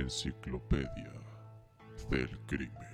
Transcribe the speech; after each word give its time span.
Enciclopedia 0.00 1.12
del 2.10 2.30
Crimen. 2.46 2.88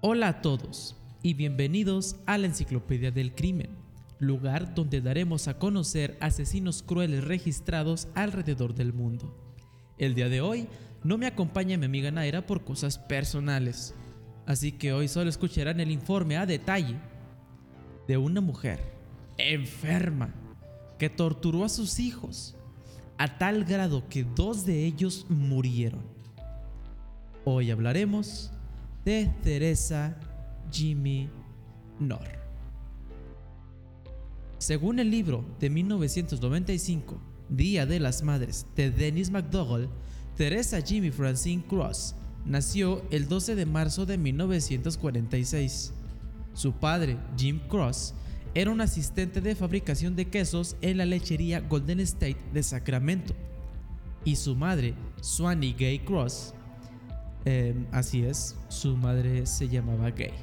Hola 0.00 0.28
a 0.28 0.42
todos 0.42 0.96
y 1.22 1.34
bienvenidos 1.34 2.16
a 2.26 2.36
la 2.36 2.48
Enciclopedia 2.48 3.12
del 3.12 3.32
Crimen, 3.32 3.70
lugar 4.18 4.74
donde 4.74 5.00
daremos 5.00 5.46
a 5.46 5.58
conocer 5.58 6.16
asesinos 6.20 6.82
crueles 6.82 7.22
registrados 7.22 8.08
alrededor 8.16 8.74
del 8.74 8.92
mundo. 8.92 9.32
El 9.98 10.16
día 10.16 10.28
de 10.28 10.40
hoy 10.40 10.66
no 11.04 11.16
me 11.16 11.26
acompaña 11.26 11.78
mi 11.78 11.86
amiga 11.86 12.10
Naira 12.10 12.44
por 12.44 12.64
cosas 12.64 12.98
personales, 12.98 13.94
así 14.46 14.72
que 14.72 14.92
hoy 14.92 15.06
solo 15.06 15.30
escucharán 15.30 15.78
el 15.78 15.92
informe 15.92 16.36
a 16.36 16.44
detalle 16.44 16.96
de 18.08 18.16
una 18.16 18.40
mujer 18.40 18.80
enferma 19.38 20.34
que 20.98 21.08
torturó 21.08 21.64
a 21.64 21.68
sus 21.68 22.00
hijos 22.00 22.56
a 23.18 23.38
tal 23.38 23.64
grado 23.64 24.08
que 24.08 24.24
dos 24.24 24.64
de 24.64 24.84
ellos 24.84 25.26
murieron. 25.28 26.02
Hoy 27.44 27.70
hablaremos 27.70 28.52
de 29.04 29.30
Teresa 29.42 30.16
Jimmy 30.70 31.28
Nor. 31.98 32.42
Según 34.58 35.00
el 35.00 35.10
libro 35.10 35.44
de 35.58 35.70
1995, 35.70 37.20
Día 37.48 37.84
de 37.84 38.00
las 38.00 38.22
Madres 38.22 38.66
de 38.76 38.90
Dennis 38.90 39.30
McDougall, 39.30 39.90
Teresa 40.36 40.80
Jimmy 40.80 41.10
Francine 41.10 41.64
Cross 41.68 42.14
nació 42.44 43.02
el 43.10 43.28
12 43.28 43.56
de 43.56 43.66
marzo 43.66 44.06
de 44.06 44.18
1946. 44.18 45.92
Su 46.54 46.72
padre, 46.72 47.18
Jim 47.36 47.60
Cross, 47.68 48.14
era 48.54 48.70
un 48.70 48.80
asistente 48.80 49.40
de 49.40 49.54
fabricación 49.54 50.14
de 50.14 50.26
quesos 50.26 50.76
en 50.82 50.98
la 50.98 51.06
lechería 51.06 51.60
Golden 51.60 52.00
State 52.00 52.38
de 52.52 52.62
Sacramento. 52.62 53.34
Y 54.24 54.36
su 54.36 54.54
madre, 54.54 54.94
Swanee 55.20 55.72
Gay 55.72 56.00
Cross, 56.00 56.54
em, 57.44 57.86
así 57.92 58.24
es, 58.24 58.56
su 58.68 58.96
madre 58.96 59.46
se 59.46 59.68
llamaba 59.68 60.10
Gay, 60.10 60.34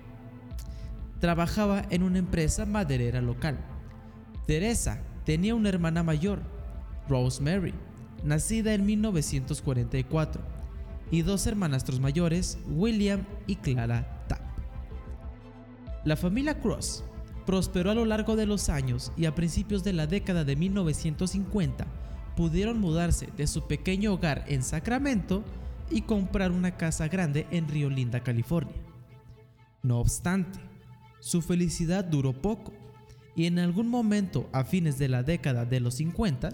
trabajaba 1.19 1.85
en 1.89 2.03
una 2.03 2.19
empresa 2.19 2.65
maderera 2.65 3.21
local. 3.21 3.57
Teresa 4.47 5.01
tenía 5.23 5.55
una 5.55 5.69
hermana 5.69 6.03
mayor, 6.03 6.41
Rosemary, 7.07 7.73
nacida 8.23 8.73
en 8.73 8.85
1944, 8.85 10.41
y 11.11 11.21
dos 11.21 11.47
hermanastros 11.47 11.99
mayores, 11.99 12.57
William 12.67 13.25
y 13.47 13.55
Clara 13.55 14.25
Tapp. 14.27 14.41
La 16.05 16.15
familia 16.15 16.59
Cross 16.59 17.03
prosperó 17.49 17.89
a 17.89 17.95
lo 17.95 18.05
largo 18.05 18.35
de 18.35 18.45
los 18.45 18.69
años 18.69 19.11
y 19.17 19.25
a 19.25 19.33
principios 19.33 19.83
de 19.83 19.91
la 19.91 20.05
década 20.05 20.43
de 20.43 20.55
1950 20.55 21.87
pudieron 22.37 22.79
mudarse 22.79 23.29
de 23.37 23.47
su 23.47 23.65
pequeño 23.65 24.13
hogar 24.13 24.45
en 24.47 24.61
Sacramento 24.61 25.43
y 25.89 26.03
comprar 26.03 26.51
una 26.51 26.77
casa 26.77 27.07
grande 27.07 27.47
en 27.49 27.67
Río 27.67 27.89
Linda, 27.89 28.19
California. 28.19 28.75
No 29.81 29.97
obstante, 29.97 30.59
su 31.21 31.41
felicidad 31.41 32.05
duró 32.05 32.39
poco 32.39 32.71
y 33.35 33.47
en 33.47 33.57
algún 33.57 33.87
momento 33.87 34.47
a 34.53 34.63
fines 34.63 34.99
de 34.99 35.09
la 35.09 35.23
década 35.23 35.65
de 35.65 35.79
los 35.79 35.95
50, 35.95 36.51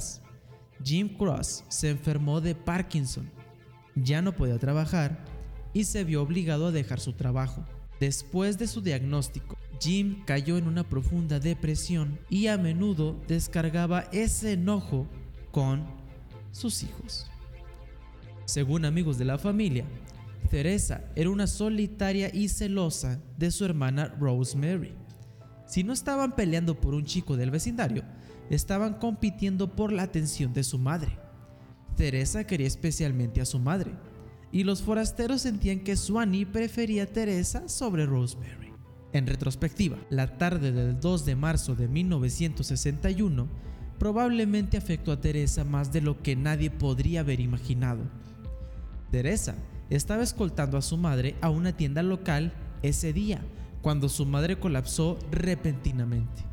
Jim 0.81 1.09
Cross 1.17 1.65
se 1.67 1.89
enfermó 1.89 2.39
de 2.39 2.55
Parkinson, 2.55 3.29
ya 3.95 4.21
no 4.21 4.31
podía 4.31 4.59
trabajar 4.59 5.25
y 5.73 5.83
se 5.83 6.05
vio 6.05 6.21
obligado 6.21 6.67
a 6.67 6.71
dejar 6.71 7.01
su 7.01 7.11
trabajo. 7.11 7.65
Después 7.99 8.57
de 8.57 8.67
su 8.67 8.79
diagnóstico, 8.79 9.54
Jim 9.79 10.23
cayó 10.25 10.57
en 10.57 10.67
una 10.67 10.83
profunda 10.83 11.39
depresión 11.39 12.19
y 12.29 12.47
a 12.47 12.57
menudo 12.57 13.19
descargaba 13.27 14.01
ese 14.11 14.53
enojo 14.53 15.07
con 15.51 15.85
sus 16.51 16.83
hijos. 16.83 17.29
Según 18.45 18.85
amigos 18.85 19.17
de 19.17 19.25
la 19.25 19.37
familia, 19.37 19.85
Teresa 20.49 21.03
era 21.15 21.29
una 21.29 21.47
solitaria 21.47 22.29
y 22.33 22.49
celosa 22.49 23.19
de 23.37 23.51
su 23.51 23.65
hermana 23.65 24.15
Rosemary. 24.19 24.93
Si 25.65 25.83
no 25.83 25.93
estaban 25.93 26.35
peleando 26.35 26.79
por 26.79 26.93
un 26.93 27.05
chico 27.05 27.35
del 27.35 27.51
vecindario, 27.51 28.03
estaban 28.49 28.93
compitiendo 28.95 29.75
por 29.75 29.91
la 29.91 30.03
atención 30.03 30.53
de 30.53 30.63
su 30.63 30.77
madre. 30.77 31.17
Teresa 31.97 32.45
quería 32.45 32.67
especialmente 32.67 33.41
a 33.41 33.45
su 33.45 33.57
madre, 33.57 33.93
y 34.51 34.63
los 34.63 34.83
forasteros 34.83 35.41
sentían 35.41 35.79
que 35.79 35.95
Swanee 35.95 36.45
prefería 36.45 37.03
a 37.03 37.07
Teresa 37.07 37.67
sobre 37.67 38.05
Rosemary. 38.05 38.74
En 39.15 39.27
retrospectiva, 39.27 39.95
la 40.09 40.37
tarde 40.37 40.73
del 40.73 40.99
2 40.99 41.23
de 41.23 41.37
marzo 41.37 41.73
de 41.73 41.87
1961 41.87 43.47
probablemente 43.97 44.75
afectó 44.75 45.13
a 45.13 45.21
Teresa 45.21 45.63
más 45.63 45.93
de 45.93 46.01
lo 46.01 46.21
que 46.21 46.35
nadie 46.35 46.69
podría 46.69 47.21
haber 47.21 47.39
imaginado. 47.39 48.03
Teresa 49.11 49.55
estaba 49.89 50.21
escoltando 50.21 50.77
a 50.77 50.81
su 50.81 50.97
madre 50.97 51.37
a 51.39 51.49
una 51.49 51.77
tienda 51.77 52.03
local 52.03 52.51
ese 52.81 53.13
día, 53.13 53.39
cuando 53.81 54.09
su 54.09 54.25
madre 54.25 54.59
colapsó 54.59 55.17
repentinamente. 55.31 56.43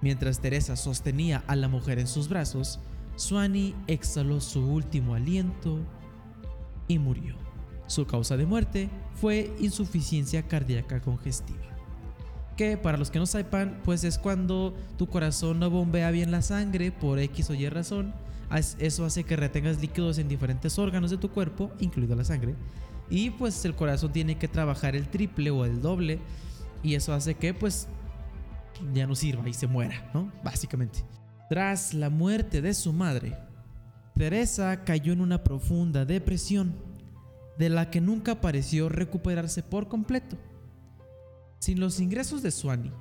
Mientras 0.00 0.40
Teresa 0.40 0.74
sostenía 0.74 1.44
a 1.46 1.54
la 1.54 1.68
mujer 1.68 2.00
en 2.00 2.08
sus 2.08 2.28
brazos, 2.28 2.80
Swanee 3.14 3.76
exhaló 3.86 4.40
su 4.40 4.68
último 4.68 5.14
aliento 5.14 5.78
y 6.88 6.98
murió. 6.98 7.47
Su 7.88 8.06
causa 8.06 8.36
de 8.36 8.46
muerte 8.46 8.88
fue 9.14 9.52
insuficiencia 9.58 10.46
cardíaca 10.46 11.00
congestiva. 11.00 11.58
Que 12.56 12.76
para 12.76 12.98
los 12.98 13.10
que 13.10 13.18
no 13.18 13.26
sepan, 13.26 13.80
pues 13.84 14.04
es 14.04 14.18
cuando 14.18 14.76
tu 14.96 15.08
corazón 15.08 15.58
no 15.58 15.70
bombea 15.70 16.10
bien 16.10 16.30
la 16.30 16.42
sangre 16.42 16.92
por 16.92 17.18
X 17.18 17.50
o 17.50 17.54
Y 17.54 17.68
razón. 17.68 18.14
Eso 18.78 19.04
hace 19.04 19.24
que 19.24 19.36
retengas 19.36 19.80
líquidos 19.80 20.18
en 20.18 20.28
diferentes 20.28 20.78
órganos 20.78 21.10
de 21.10 21.18
tu 21.18 21.30
cuerpo, 21.30 21.70
incluido 21.80 22.14
la 22.14 22.24
sangre. 22.24 22.54
Y 23.10 23.30
pues 23.30 23.64
el 23.64 23.74
corazón 23.74 24.12
tiene 24.12 24.36
que 24.36 24.48
trabajar 24.48 24.94
el 24.94 25.08
triple 25.08 25.50
o 25.50 25.64
el 25.64 25.80
doble. 25.80 26.18
Y 26.82 26.94
eso 26.94 27.14
hace 27.14 27.34
que 27.34 27.54
pues 27.54 27.88
ya 28.92 29.06
no 29.06 29.14
sirva 29.14 29.48
y 29.48 29.54
se 29.54 29.66
muera, 29.66 30.10
¿no? 30.12 30.30
Básicamente. 30.44 31.04
Tras 31.48 31.94
la 31.94 32.10
muerte 32.10 32.60
de 32.60 32.74
su 32.74 32.92
madre, 32.92 33.38
Teresa 34.14 34.84
cayó 34.84 35.14
en 35.14 35.22
una 35.22 35.42
profunda 35.42 36.04
depresión 36.04 36.87
de 37.58 37.68
la 37.68 37.90
que 37.90 38.00
nunca 38.00 38.40
pareció 38.40 38.88
recuperarse 38.88 39.62
por 39.62 39.88
completo. 39.88 40.38
Sin 41.58 41.80
los 41.80 41.98
ingresos 42.00 42.42
de 42.42 42.50
Swanee, 42.50 42.92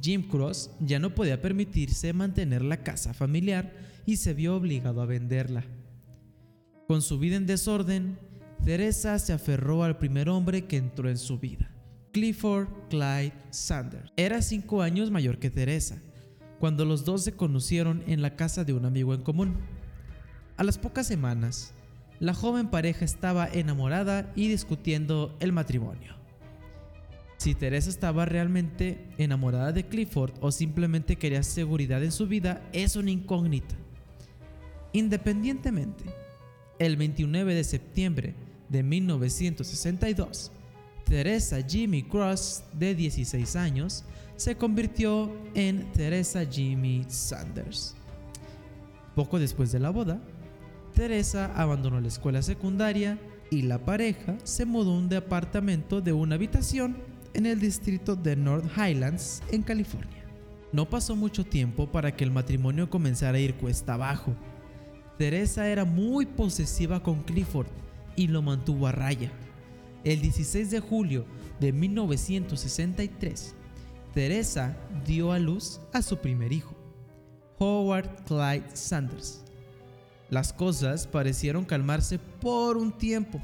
Jim 0.00 0.26
Cross 0.28 0.70
ya 0.80 0.98
no 0.98 1.14
podía 1.14 1.42
permitirse 1.42 2.12
mantener 2.12 2.62
la 2.62 2.82
casa 2.82 3.12
familiar 3.12 3.72
y 4.06 4.16
se 4.16 4.32
vio 4.32 4.56
obligado 4.56 5.02
a 5.02 5.06
venderla. 5.06 5.64
Con 6.88 7.02
su 7.02 7.18
vida 7.18 7.36
en 7.36 7.46
desorden, 7.46 8.18
Teresa 8.64 9.18
se 9.18 9.32
aferró 9.32 9.84
al 9.84 9.98
primer 9.98 10.28
hombre 10.28 10.66
que 10.66 10.76
entró 10.76 11.08
en 11.08 11.18
su 11.18 11.38
vida, 11.38 11.70
Clifford 12.12 12.68
Clyde 12.88 13.32
Sanders. 13.50 14.10
Era 14.16 14.42
cinco 14.42 14.82
años 14.82 15.10
mayor 15.10 15.38
que 15.38 15.50
Teresa, 15.50 16.02
cuando 16.58 16.84
los 16.84 17.04
dos 17.04 17.22
se 17.22 17.32
conocieron 17.32 18.02
en 18.06 18.22
la 18.22 18.36
casa 18.36 18.64
de 18.64 18.72
un 18.72 18.84
amigo 18.86 19.14
en 19.14 19.22
común. 19.22 19.56
A 20.56 20.64
las 20.64 20.78
pocas 20.78 21.06
semanas, 21.06 21.72
la 22.20 22.34
joven 22.34 22.68
pareja 22.68 23.04
estaba 23.04 23.48
enamorada 23.48 24.30
y 24.36 24.48
discutiendo 24.48 25.34
el 25.40 25.52
matrimonio. 25.52 26.14
Si 27.38 27.54
Teresa 27.54 27.88
estaba 27.88 28.26
realmente 28.26 29.06
enamorada 29.16 29.72
de 29.72 29.86
Clifford 29.86 30.34
o 30.42 30.52
simplemente 30.52 31.16
quería 31.16 31.42
seguridad 31.42 32.04
en 32.04 32.12
su 32.12 32.26
vida 32.26 32.62
es 32.74 32.96
una 32.96 33.10
incógnita. 33.10 33.74
Independientemente, 34.92 36.04
el 36.78 36.98
29 36.98 37.54
de 37.54 37.64
septiembre 37.64 38.34
de 38.68 38.82
1962, 38.82 40.52
Teresa 41.06 41.62
Jimmy 41.66 42.02
Cross, 42.02 42.64
de 42.74 42.94
16 42.94 43.56
años, 43.56 44.04
se 44.36 44.56
convirtió 44.56 45.34
en 45.54 45.90
Teresa 45.92 46.44
Jimmy 46.44 47.06
Sanders. 47.08 47.94
Poco 49.14 49.38
después 49.38 49.72
de 49.72 49.80
la 49.80 49.90
boda, 49.90 50.20
Teresa 50.94 51.52
abandonó 51.54 52.00
la 52.00 52.08
escuela 52.08 52.42
secundaria 52.42 53.18
y 53.50 53.62
la 53.62 53.78
pareja 53.78 54.36
se 54.44 54.64
mudó 54.64 54.92
a 54.92 54.98
un 54.98 55.08
departamento 55.08 56.00
de 56.00 56.12
una 56.12 56.36
habitación 56.36 56.96
en 57.34 57.46
el 57.46 57.60
distrito 57.60 58.16
de 58.16 58.36
North 58.36 58.70
Highlands, 58.76 59.42
en 59.50 59.62
California. 59.62 60.24
No 60.72 60.88
pasó 60.88 61.16
mucho 61.16 61.44
tiempo 61.44 61.90
para 61.90 62.14
que 62.14 62.24
el 62.24 62.30
matrimonio 62.30 62.88
comenzara 62.88 63.38
a 63.38 63.40
ir 63.40 63.54
cuesta 63.54 63.94
abajo. 63.94 64.34
Teresa 65.18 65.68
era 65.68 65.84
muy 65.84 66.26
posesiva 66.26 67.02
con 67.02 67.22
Clifford 67.22 67.66
y 68.16 68.28
lo 68.28 68.42
mantuvo 68.42 68.86
a 68.86 68.92
raya. 68.92 69.32
El 70.04 70.22
16 70.22 70.70
de 70.70 70.80
julio 70.80 71.26
de 71.60 71.72
1963, 71.72 73.54
Teresa 74.14 74.76
dio 75.04 75.32
a 75.32 75.38
luz 75.38 75.80
a 75.92 76.02
su 76.02 76.18
primer 76.18 76.52
hijo, 76.52 76.74
Howard 77.58 78.24
Clyde 78.24 78.74
Sanders. 78.74 79.39
Las 80.30 80.52
cosas 80.52 81.08
parecieron 81.08 81.64
calmarse 81.64 82.18
por 82.18 82.76
un 82.76 82.96
tiempo, 82.96 83.42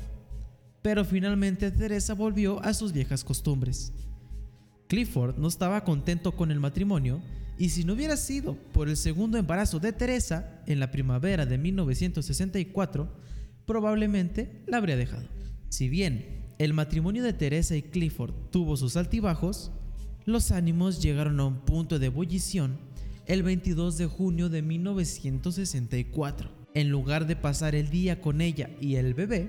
pero 0.83 1.05
finalmente 1.05 1.73
Teresa 1.73 2.15
volvió 2.15 2.63
a 2.63 2.73
sus 2.75 2.93
viejas 2.93 3.25
costumbres. 3.25 3.93
Clifford 4.87 5.37
no 5.37 5.49
estaba 5.49 5.83
contento 5.83 6.33
con 6.33 6.53
el 6.53 6.61
matrimonio 6.61 7.21
Y 7.59 7.71
si 7.71 7.85
no 7.85 7.95
hubiera 7.95 8.17
sido 8.17 8.55
por 8.73 8.89
el 8.89 8.97
segundo 8.99 9.39
embarazo 9.39 9.81
de 9.81 9.93
Teresa 9.93 10.63
en 10.67 10.79
la 10.79 10.91
primavera 10.91 11.47
de 11.47 11.57
1964, 11.57 13.09
probablemente 13.65 14.63
la 14.67 14.77
habría 14.77 14.97
dejado. 14.97 15.27
Si 15.71 15.89
bien 15.89 16.55
el 16.59 16.75
matrimonio 16.75 17.23
de 17.23 17.33
Teresa 17.33 17.75
y 17.75 17.83
Clifford 17.83 18.35
tuvo 18.51 18.77
sus 18.77 18.97
altibajos, 18.97 19.73
los 20.27 20.51
ánimos 20.51 21.03
llegaron 21.03 21.41
a 21.41 21.47
un 21.47 21.61
punto 21.65 21.99
de 21.99 22.07
ebullición 22.07 22.79
el 23.25 23.43
22 23.43 23.97
de 23.97 24.07
junio 24.07 24.51
de 24.51 24.61
1964. 24.61 26.56
En 26.77 26.91
lugar 26.91 27.27
de 27.27 27.37
pasar 27.37 27.75
el 27.75 27.89
día 27.89 28.21
con 28.21 28.43
ella 28.43 28.69
y 28.83 28.97
el 28.97 29.15
bebé, 29.15 29.49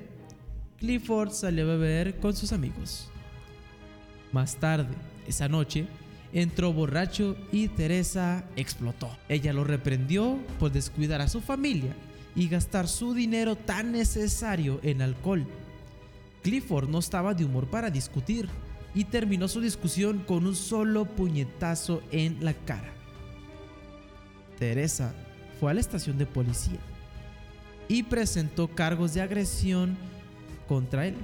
Clifford 0.78 1.32
salió 1.32 1.66
a 1.66 1.76
beber 1.76 2.22
con 2.22 2.34
sus 2.34 2.54
amigos. 2.54 3.10
Más 4.32 4.56
tarde, 4.56 4.96
esa 5.28 5.50
noche, 5.50 5.88
entró 6.32 6.72
borracho 6.72 7.36
y 7.52 7.68
Teresa 7.68 8.46
explotó. 8.56 9.10
Ella 9.28 9.52
lo 9.52 9.66
reprendió 9.66 10.38
por 10.58 10.72
descuidar 10.72 11.20
a 11.20 11.28
su 11.28 11.42
familia 11.42 11.94
y 12.34 12.48
gastar 12.48 12.88
su 12.88 13.14
dinero 13.14 13.58
tan 13.58 13.92
necesario 13.92 14.80
en 14.82 15.02
alcohol. 15.02 15.46
Clifford 16.44 16.88
no 16.88 17.00
estaba 17.00 17.34
de 17.34 17.44
humor 17.44 17.70
para 17.70 17.90
discutir 17.90 18.48
y 18.96 19.04
terminó 19.04 19.50
su 19.50 19.60
discusión 19.60 20.24
con 20.26 20.48
un 20.48 20.56
solo 20.56 21.04
puñetazo 21.04 22.02
en 22.10 22.38
la 22.46 22.54
cara. 22.54 22.94
Teresa 24.58 25.14
fue 25.60 25.72
a 25.72 25.74
la 25.74 25.82
estación 25.82 26.18
de 26.18 26.26
policía 26.26 26.80
y 27.88 28.04
presentó 28.04 28.68
cargos 28.68 29.14
de 29.14 29.22
agresión 29.22 29.98
contra 30.68 31.08
él. 31.08 31.16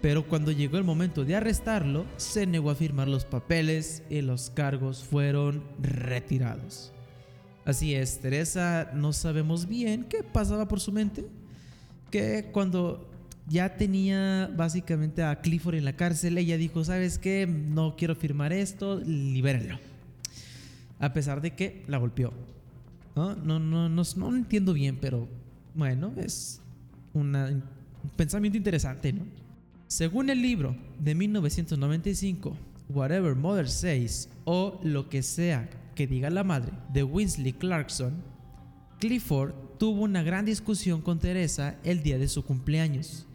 Pero 0.00 0.26
cuando 0.26 0.52
llegó 0.52 0.76
el 0.78 0.84
momento 0.84 1.24
de 1.24 1.36
arrestarlo, 1.36 2.06
se 2.16 2.46
negó 2.46 2.70
a 2.70 2.74
firmar 2.74 3.08
los 3.08 3.24
papeles 3.24 4.02
y 4.10 4.20
los 4.20 4.50
cargos 4.50 5.04
fueron 5.04 5.62
retirados. 5.80 6.92
Así 7.64 7.94
es, 7.94 8.20
Teresa 8.20 8.90
no 8.94 9.12
sabemos 9.12 9.66
bien 9.66 10.04
qué 10.04 10.22
pasaba 10.22 10.68
por 10.68 10.80
su 10.80 10.92
mente, 10.92 11.26
que 12.10 12.50
cuando 12.52 13.10
ya 13.48 13.76
tenía 13.76 14.50
básicamente 14.56 15.22
a 15.22 15.40
Clifford 15.40 15.76
en 15.76 15.84
la 15.84 15.96
cárcel, 15.96 16.38
ella 16.38 16.56
dijo, 16.56 16.84
¿sabes 16.84 17.18
qué? 17.18 17.46
No 17.46 17.96
quiero 17.96 18.14
firmar 18.14 18.52
esto, 18.52 19.00
libérenlo. 19.00 19.78
A 20.98 21.12
pesar 21.12 21.40
de 21.40 21.54
que 21.54 21.84
la 21.88 21.98
golpeó. 21.98 22.32
No, 23.14 23.34
no, 23.34 23.58
no, 23.58 23.88
no, 23.88 24.02
no 24.16 24.36
entiendo 24.36 24.72
bien, 24.72 24.98
pero 25.00 25.26
bueno, 25.76 26.12
es 26.16 26.60
una, 27.12 27.46
un 27.46 28.10
pensamiento 28.16 28.56
interesante, 28.56 29.12
¿no? 29.12 29.22
Según 29.86 30.30
el 30.30 30.42
libro 30.42 30.76
de 30.98 31.14
1995, 31.14 32.56
Whatever 32.88 33.34
Mother 33.36 33.68
Says 33.68 34.28
o 34.44 34.80
Lo 34.82 35.08
que 35.08 35.22
sea 35.22 35.68
que 35.94 36.06
diga 36.06 36.28
la 36.30 36.44
madre 36.44 36.72
de 36.92 37.02
Winsley 37.02 37.52
Clarkson, 37.52 38.14
Clifford 38.98 39.54
tuvo 39.78 40.02
una 40.02 40.22
gran 40.22 40.44
discusión 40.44 41.02
con 41.02 41.18
Teresa 41.18 41.76
el 41.84 42.02
día 42.02 42.18
de 42.18 42.28
su 42.28 42.44
cumpleaños. 42.44 43.26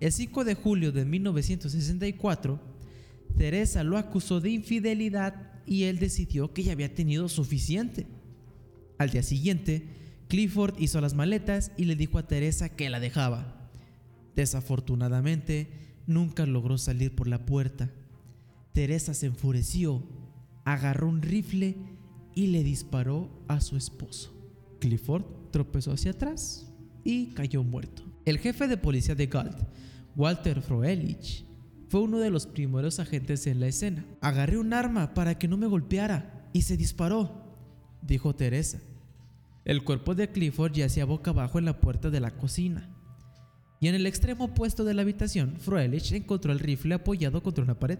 El 0.00 0.12
5 0.12 0.44
de 0.44 0.54
julio 0.54 0.92
de 0.92 1.04
1964, 1.04 2.60
Teresa 3.38 3.82
lo 3.84 3.96
acusó 3.96 4.40
de 4.40 4.50
infidelidad 4.50 5.34
y 5.66 5.84
él 5.84 5.98
decidió 5.98 6.52
que 6.52 6.62
ya 6.62 6.72
había 6.72 6.94
tenido 6.94 7.28
suficiente. 7.28 8.06
Al 8.98 9.10
día 9.10 9.22
siguiente, 9.22 9.84
Clifford 10.28 10.74
hizo 10.78 11.00
las 11.00 11.14
maletas 11.14 11.72
y 11.76 11.84
le 11.84 11.96
dijo 11.96 12.18
a 12.18 12.26
Teresa 12.26 12.68
que 12.68 12.90
la 12.90 13.00
dejaba. 13.00 13.70
Desafortunadamente, 14.34 15.68
nunca 16.06 16.46
logró 16.46 16.78
salir 16.78 17.14
por 17.14 17.28
la 17.28 17.46
puerta. 17.46 17.90
Teresa 18.72 19.14
se 19.14 19.26
enfureció, 19.26 20.02
agarró 20.64 21.08
un 21.08 21.22
rifle 21.22 21.76
y 22.34 22.48
le 22.48 22.62
disparó 22.64 23.30
a 23.48 23.60
su 23.60 23.76
esposo. 23.76 24.32
Clifford 24.80 25.24
tropezó 25.50 25.92
hacia 25.92 26.10
atrás 26.10 26.70
y 27.04 27.28
cayó 27.28 27.62
muerto. 27.62 28.02
El 28.24 28.38
jefe 28.38 28.66
de 28.68 28.76
policía 28.76 29.14
de 29.14 29.26
Galt, 29.26 29.56
Walter 30.16 30.60
Froelich, 30.60 31.46
fue 31.88 32.00
uno 32.00 32.18
de 32.18 32.30
los 32.30 32.46
primeros 32.46 32.98
agentes 32.98 33.46
en 33.46 33.60
la 33.60 33.68
escena. 33.68 34.04
Agarré 34.20 34.58
un 34.58 34.72
arma 34.72 35.14
para 35.14 35.38
que 35.38 35.46
no 35.46 35.56
me 35.56 35.68
golpeara 35.68 36.48
y 36.52 36.62
se 36.62 36.76
disparó, 36.76 37.54
dijo 38.02 38.34
Teresa. 38.34 38.80
El 39.66 39.82
cuerpo 39.82 40.14
de 40.14 40.30
Clifford 40.30 40.74
yacía 40.74 41.04
boca 41.04 41.32
abajo 41.32 41.58
en 41.58 41.64
la 41.64 41.80
puerta 41.80 42.08
de 42.08 42.20
la 42.20 42.30
cocina. 42.30 42.88
Y 43.80 43.88
en 43.88 43.96
el 43.96 44.06
extremo 44.06 44.44
opuesto 44.44 44.84
de 44.84 44.94
la 44.94 45.02
habitación, 45.02 45.56
Froelich 45.58 46.12
encontró 46.12 46.52
el 46.52 46.60
rifle 46.60 46.94
apoyado 46.94 47.42
contra 47.42 47.64
una 47.64 47.76
pared. 47.76 47.98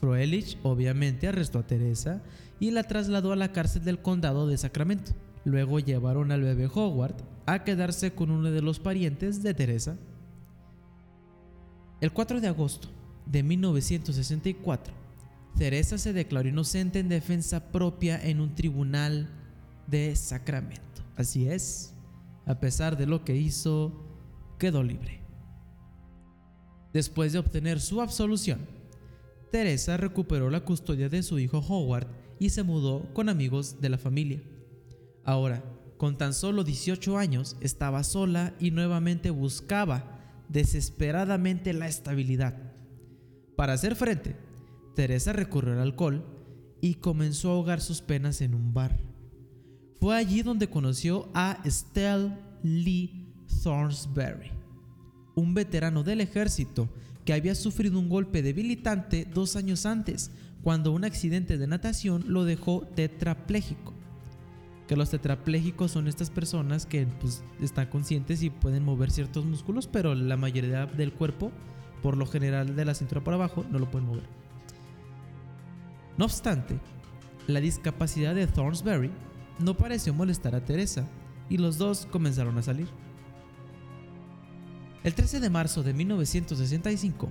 Froelich 0.00 0.58
obviamente 0.64 1.28
arrestó 1.28 1.60
a 1.60 1.66
Teresa 1.68 2.20
y 2.58 2.72
la 2.72 2.82
trasladó 2.82 3.30
a 3.30 3.36
la 3.36 3.52
cárcel 3.52 3.84
del 3.84 4.02
condado 4.02 4.48
de 4.48 4.58
Sacramento. 4.58 5.12
Luego 5.44 5.78
llevaron 5.78 6.32
al 6.32 6.42
bebé 6.42 6.66
Howard 6.66 7.14
a 7.46 7.62
quedarse 7.62 8.10
con 8.10 8.32
uno 8.32 8.50
de 8.50 8.60
los 8.60 8.80
parientes 8.80 9.44
de 9.44 9.54
Teresa. 9.54 9.96
El 12.00 12.10
4 12.10 12.40
de 12.40 12.48
agosto 12.48 12.88
de 13.24 13.44
1964, 13.44 14.92
Teresa 15.56 15.96
se 15.96 16.12
declaró 16.12 16.48
inocente 16.48 16.98
en 16.98 17.08
defensa 17.08 17.70
propia 17.70 18.20
en 18.20 18.40
un 18.40 18.56
tribunal 18.56 19.28
de 19.86 20.14
Sacramento. 20.16 21.02
Así 21.16 21.48
es, 21.48 21.94
a 22.44 22.60
pesar 22.60 22.96
de 22.96 23.06
lo 23.06 23.24
que 23.24 23.36
hizo, 23.36 23.92
quedó 24.58 24.82
libre. 24.82 25.22
Después 26.92 27.32
de 27.32 27.38
obtener 27.38 27.80
su 27.80 28.00
absolución, 28.00 28.60
Teresa 29.50 29.96
recuperó 29.96 30.50
la 30.50 30.64
custodia 30.64 31.08
de 31.08 31.22
su 31.22 31.38
hijo 31.38 31.58
Howard 31.58 32.08
y 32.38 32.50
se 32.50 32.62
mudó 32.62 33.12
con 33.14 33.28
amigos 33.28 33.80
de 33.80 33.88
la 33.88 33.98
familia. 33.98 34.42
Ahora, 35.24 35.64
con 35.96 36.18
tan 36.18 36.34
solo 36.34 36.64
18 36.64 37.16
años, 37.16 37.56
estaba 37.60 38.04
sola 38.04 38.54
y 38.60 38.70
nuevamente 38.70 39.30
buscaba 39.30 40.44
desesperadamente 40.48 41.72
la 41.72 41.88
estabilidad. 41.88 42.54
Para 43.56 43.72
hacer 43.72 43.96
frente, 43.96 44.36
Teresa 44.94 45.32
recurrió 45.32 45.72
al 45.72 45.80
alcohol 45.80 46.24
y 46.80 46.94
comenzó 46.94 47.50
a 47.50 47.52
ahogar 47.54 47.80
sus 47.80 48.02
penas 48.02 48.40
en 48.40 48.54
un 48.54 48.74
bar. 48.74 48.98
Fue 50.00 50.16
allí 50.16 50.42
donde 50.42 50.68
conoció 50.68 51.28
a 51.34 51.58
Estelle 51.64 52.36
Lee 52.62 53.26
Thornsberry, 53.62 54.50
un 55.34 55.54
veterano 55.54 56.02
del 56.02 56.20
ejército 56.20 56.88
que 57.24 57.32
había 57.32 57.54
sufrido 57.54 57.98
un 57.98 58.08
golpe 58.08 58.42
debilitante 58.42 59.26
dos 59.32 59.56
años 59.56 59.86
antes, 59.86 60.30
cuando 60.62 60.92
un 60.92 61.04
accidente 61.04 61.58
de 61.58 61.66
natación 61.66 62.24
lo 62.28 62.44
dejó 62.44 62.82
tetrapléjico. 62.94 63.94
Que 64.86 64.96
los 64.96 65.10
tetraplégicos 65.10 65.90
son 65.90 66.06
estas 66.06 66.30
personas 66.30 66.86
que 66.86 67.06
pues, 67.20 67.42
están 67.60 67.86
conscientes 67.86 68.42
y 68.42 68.50
pueden 68.50 68.84
mover 68.84 69.10
ciertos 69.10 69.44
músculos, 69.44 69.88
pero 69.88 70.14
la 70.14 70.36
mayoría 70.36 70.86
del 70.86 71.12
cuerpo, 71.12 71.50
por 72.02 72.16
lo 72.16 72.26
general 72.26 72.76
de 72.76 72.84
la 72.84 72.94
cintura 72.94 73.24
para 73.24 73.36
abajo, 73.36 73.64
no 73.70 73.78
lo 73.78 73.90
pueden 73.90 74.08
mover. 74.08 74.28
No 76.16 76.26
obstante, 76.26 76.78
la 77.48 77.60
discapacidad 77.60 78.34
de 78.34 78.46
Thornsberry 78.46 79.10
no 79.58 79.76
pareció 79.76 80.12
molestar 80.14 80.54
a 80.54 80.64
Teresa 80.64 81.06
y 81.48 81.58
los 81.58 81.78
dos 81.78 82.06
comenzaron 82.10 82.58
a 82.58 82.62
salir. 82.62 82.88
El 85.04 85.14
13 85.14 85.40
de 85.40 85.50
marzo 85.50 85.82
de 85.82 85.94
1965, 85.94 87.28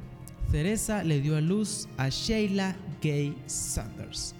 Teresa 0.51 1.03
le 1.03 1.19
dio 1.19 1.35
a 1.35 1.41
luz 1.41 1.87
a 1.97 2.09
Sheila 2.09 2.75
Gay 3.01 3.35
Sanders. 3.47 4.35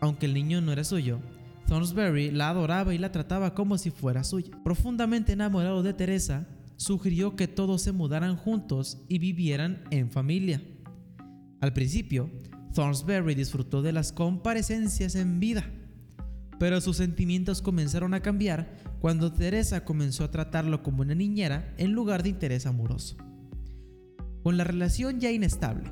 Aunque 0.00 0.26
el 0.26 0.34
niño 0.34 0.60
no 0.60 0.72
era 0.72 0.84
suyo, 0.84 1.20
Thornsberry 1.66 2.30
la 2.30 2.50
adoraba 2.50 2.94
y 2.94 2.98
la 2.98 3.12
trataba 3.12 3.54
como 3.54 3.78
si 3.78 3.90
fuera 3.90 4.24
suya. 4.24 4.50
Profundamente 4.62 5.32
enamorado 5.32 5.82
de 5.82 5.94
Teresa, 5.94 6.46
sugirió 6.76 7.36
que 7.36 7.48
todos 7.48 7.82
se 7.82 7.92
mudaran 7.92 8.36
juntos 8.36 8.98
y 9.08 9.18
vivieran 9.18 9.84
en 9.90 10.10
familia. 10.10 10.62
Al 11.60 11.72
principio, 11.72 12.30
Thornsberry 12.74 13.34
disfrutó 13.34 13.82
de 13.82 13.92
las 13.92 14.12
comparecencias 14.12 15.16
en 15.16 15.40
vida, 15.40 15.70
pero 16.58 16.80
sus 16.80 16.96
sentimientos 16.96 17.62
comenzaron 17.62 18.14
a 18.14 18.20
cambiar 18.20 18.76
cuando 19.00 19.32
Teresa 19.32 19.84
comenzó 19.84 20.24
a 20.24 20.30
tratarlo 20.30 20.82
como 20.82 21.02
una 21.02 21.14
niñera 21.14 21.74
en 21.78 21.92
lugar 21.92 22.22
de 22.22 22.30
interés 22.30 22.66
amoroso. 22.66 23.16
Con 24.42 24.56
la 24.56 24.64
relación 24.64 25.20
ya 25.20 25.30
inestable, 25.30 25.90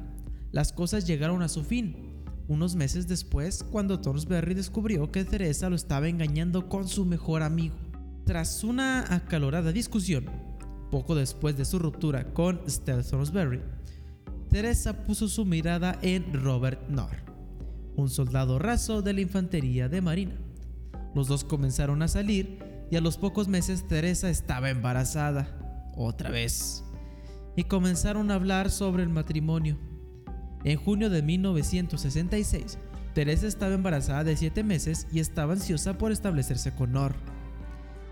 las 0.51 0.73
cosas 0.73 1.07
llegaron 1.07 1.43
a 1.43 1.49
su 1.49 1.65
fin, 1.65 2.25
unos 2.49 2.77
meses 2.77 3.09
después 3.09 3.65
cuando 3.65 4.01
Thornsberry 4.01 4.55
descubrió 4.55 5.11
que 5.11 5.25
Teresa 5.25 5.69
lo 5.69 5.77
estaba 5.77 6.09
engañando 6.09 6.69
con 6.69 6.89
su 6.89 7.05
mejor 7.05 7.43
amigo. 7.43 7.75
Tras 8.25 8.65
una 8.65 9.15
acalorada 9.15 9.73
discusión, 9.73 10.27
poco 10.91 11.15
después 11.15 11.57
de 11.57 11.65
su 11.65 11.79
ruptura 11.79 12.33
con 12.33 12.61
Stella 12.69 13.03
Thornsberry, 13.03 13.61
Teresa 14.51 15.05
puso 15.05 15.29
su 15.29 15.45
mirada 15.45 15.99
en 16.03 16.33
Robert 16.33 16.87
Knorr, 16.87 17.17
un 17.97 18.09
soldado 18.09 18.59
raso 18.59 19.03
de 19.03 19.13
la 19.13 19.21
infantería 19.21 19.89
de 19.89 20.01
Marina. 20.01 20.46
Los 21.17 21.29
dos 21.29 21.45
comenzaron 21.45 22.03
a 22.03 22.09
salir 22.09 22.59
y 22.91 22.97
a 22.97 23.01
los 23.01 23.17
pocos 23.17 23.49
meses 23.49 23.89
Teresa 23.89 24.29
estaba 24.29 24.69
embarazada, 24.69 25.49
otra 25.97 26.29
vez, 26.29 26.85
y 27.57 27.65
comenzaron 27.65 28.31
a 28.31 28.35
hablar 28.35 28.71
sobre 28.71 29.03
el 29.03 29.09
matrimonio. 29.09 29.79
En 30.63 30.77
junio 30.77 31.09
de 31.09 31.23
1966, 31.23 32.77
Teresa 33.15 33.47
estaba 33.47 33.73
embarazada 33.73 34.25
de 34.25 34.37
7 34.37 34.63
meses 34.63 35.07
y 35.11 35.21
estaba 35.21 35.55
ansiosa 35.55 35.97
por 35.97 36.13
establecerse 36.13 36.75
con 36.75 36.93
Nor. 36.93 37.15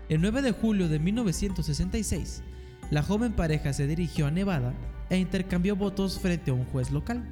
El 0.09 0.19
9 0.21 0.41
de 0.41 0.53
julio 0.53 0.89
de 0.89 0.97
1966, 0.97 2.41
la 2.89 3.03
joven 3.03 3.33
pareja 3.33 3.71
se 3.73 3.85
dirigió 3.85 4.25
a 4.25 4.31
Nevada 4.31 4.73
e 5.11 5.17
intercambió 5.17 5.75
votos 5.75 6.19
frente 6.19 6.49
a 6.49 6.55
un 6.55 6.65
juez 6.65 6.89
local. 6.89 7.23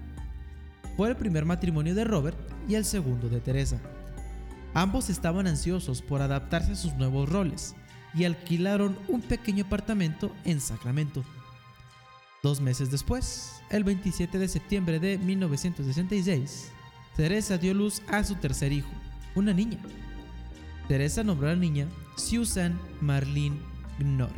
Fue 0.98 1.10
el 1.10 1.16
primer 1.16 1.46
matrimonio 1.46 1.96
de 1.96 2.04
Robert 2.04 2.38
y 2.70 2.76
el 2.76 2.86
segundo 2.86 3.28
de 3.28 3.42
Teresa. 3.42 3.82
Ambos 4.74 5.10
estaban 5.10 5.48
ansiosos 5.48 6.02
por 6.02 6.22
adaptarse 6.22 6.72
a 6.72 6.76
sus 6.76 6.94
nuevos 6.94 7.30
roles 7.30 7.76
y 8.14 8.26
alquilaron 8.26 8.98
un 9.08 9.22
pequeño 9.22 9.66
apartamento 9.66 10.32
en 10.46 10.60
Sacramento. 10.60 11.24
Dos 12.42 12.60
meses 12.60 12.92
después, 12.92 13.62
el 13.70 13.84
27 13.84 14.38
de 14.38 14.48
septiembre 14.48 15.00
de 15.00 15.18
1966, 15.18 16.72
Teresa 17.16 17.58
dio 17.58 17.74
luz 17.74 18.02
a 18.08 18.24
su 18.24 18.36
tercer 18.36 18.72
hijo, 18.72 18.90
una 19.36 19.54
niña. 19.54 19.78
Teresa 20.88 21.24
nombró 21.24 21.48
a 21.48 21.54
la 21.54 21.60
niña 21.60 21.88
Susan 22.18 22.80
Marlene 23.00 23.60
Gnor. 24.00 24.34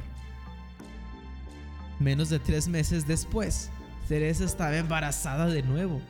Menos 2.00 2.30
de 2.30 2.40
tres 2.40 2.68
meses 2.68 3.08
después, 3.08 3.72
Teresa 4.08 4.44
estaba 4.44 4.78
embarazada 4.78 5.48
de 5.48 5.64
nuevo 5.64 6.02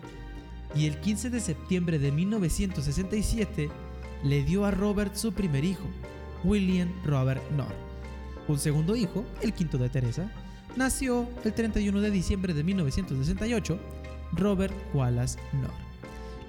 y 0.75 0.87
el 0.87 0.99
15 0.99 1.29
de 1.29 1.39
septiembre 1.39 1.99
de 1.99 2.11
1967 2.11 3.69
le 4.25 4.43
dio 4.43 4.65
a 4.65 4.71
Robert 4.71 5.15
su 5.15 5.31
primer 5.31 5.63
hijo, 5.63 5.85
William 6.43 6.91
Robert 7.03 7.41
Knorr. 7.49 7.75
Un 8.47 8.57
segundo 8.57 8.95
hijo, 8.95 9.23
el 9.41 9.53
quinto 9.53 9.77
de 9.77 9.87
Teresa, 9.87 10.31
nació 10.75 11.29
el 11.43 11.53
31 11.53 12.01
de 12.01 12.09
diciembre 12.09 12.53
de 12.53 12.63
1968, 12.63 13.79
Robert 14.33 14.73
Wallace 14.95 15.37
Knorr. 15.51 15.85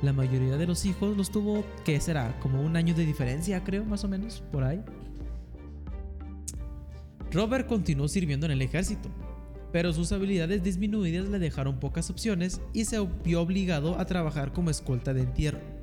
La 0.00 0.14
mayoría 0.14 0.56
de 0.56 0.66
los 0.66 0.86
hijos 0.86 1.16
los 1.16 1.30
tuvo, 1.30 1.64
¿qué 1.84 2.00
será? 2.00 2.38
Como 2.40 2.62
un 2.62 2.76
año 2.76 2.94
de 2.94 3.04
diferencia, 3.04 3.62
creo, 3.62 3.84
más 3.84 4.04
o 4.04 4.08
menos, 4.08 4.42
por 4.52 4.64
ahí. 4.64 4.82
Robert 7.30 7.66
continuó 7.66 8.08
sirviendo 8.08 8.46
en 8.46 8.52
el 8.52 8.62
ejército, 8.62 9.10
pero 9.70 9.92
sus 9.92 10.12
habilidades 10.12 10.62
disminuidas 10.62 11.28
le 11.28 11.38
dejaron 11.38 11.78
pocas 11.78 12.08
opciones 12.08 12.62
y 12.72 12.86
se 12.86 12.98
vio 13.22 13.42
obligado 13.42 13.98
a 13.98 14.06
trabajar 14.06 14.54
como 14.54 14.70
escolta 14.70 15.12
de 15.12 15.22
entierro. 15.22 15.75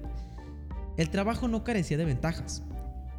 El 0.98 1.10
trabajo 1.10 1.48
no 1.48 1.64
carecía 1.64 1.98
de 1.98 2.06
ventajas, 2.06 2.64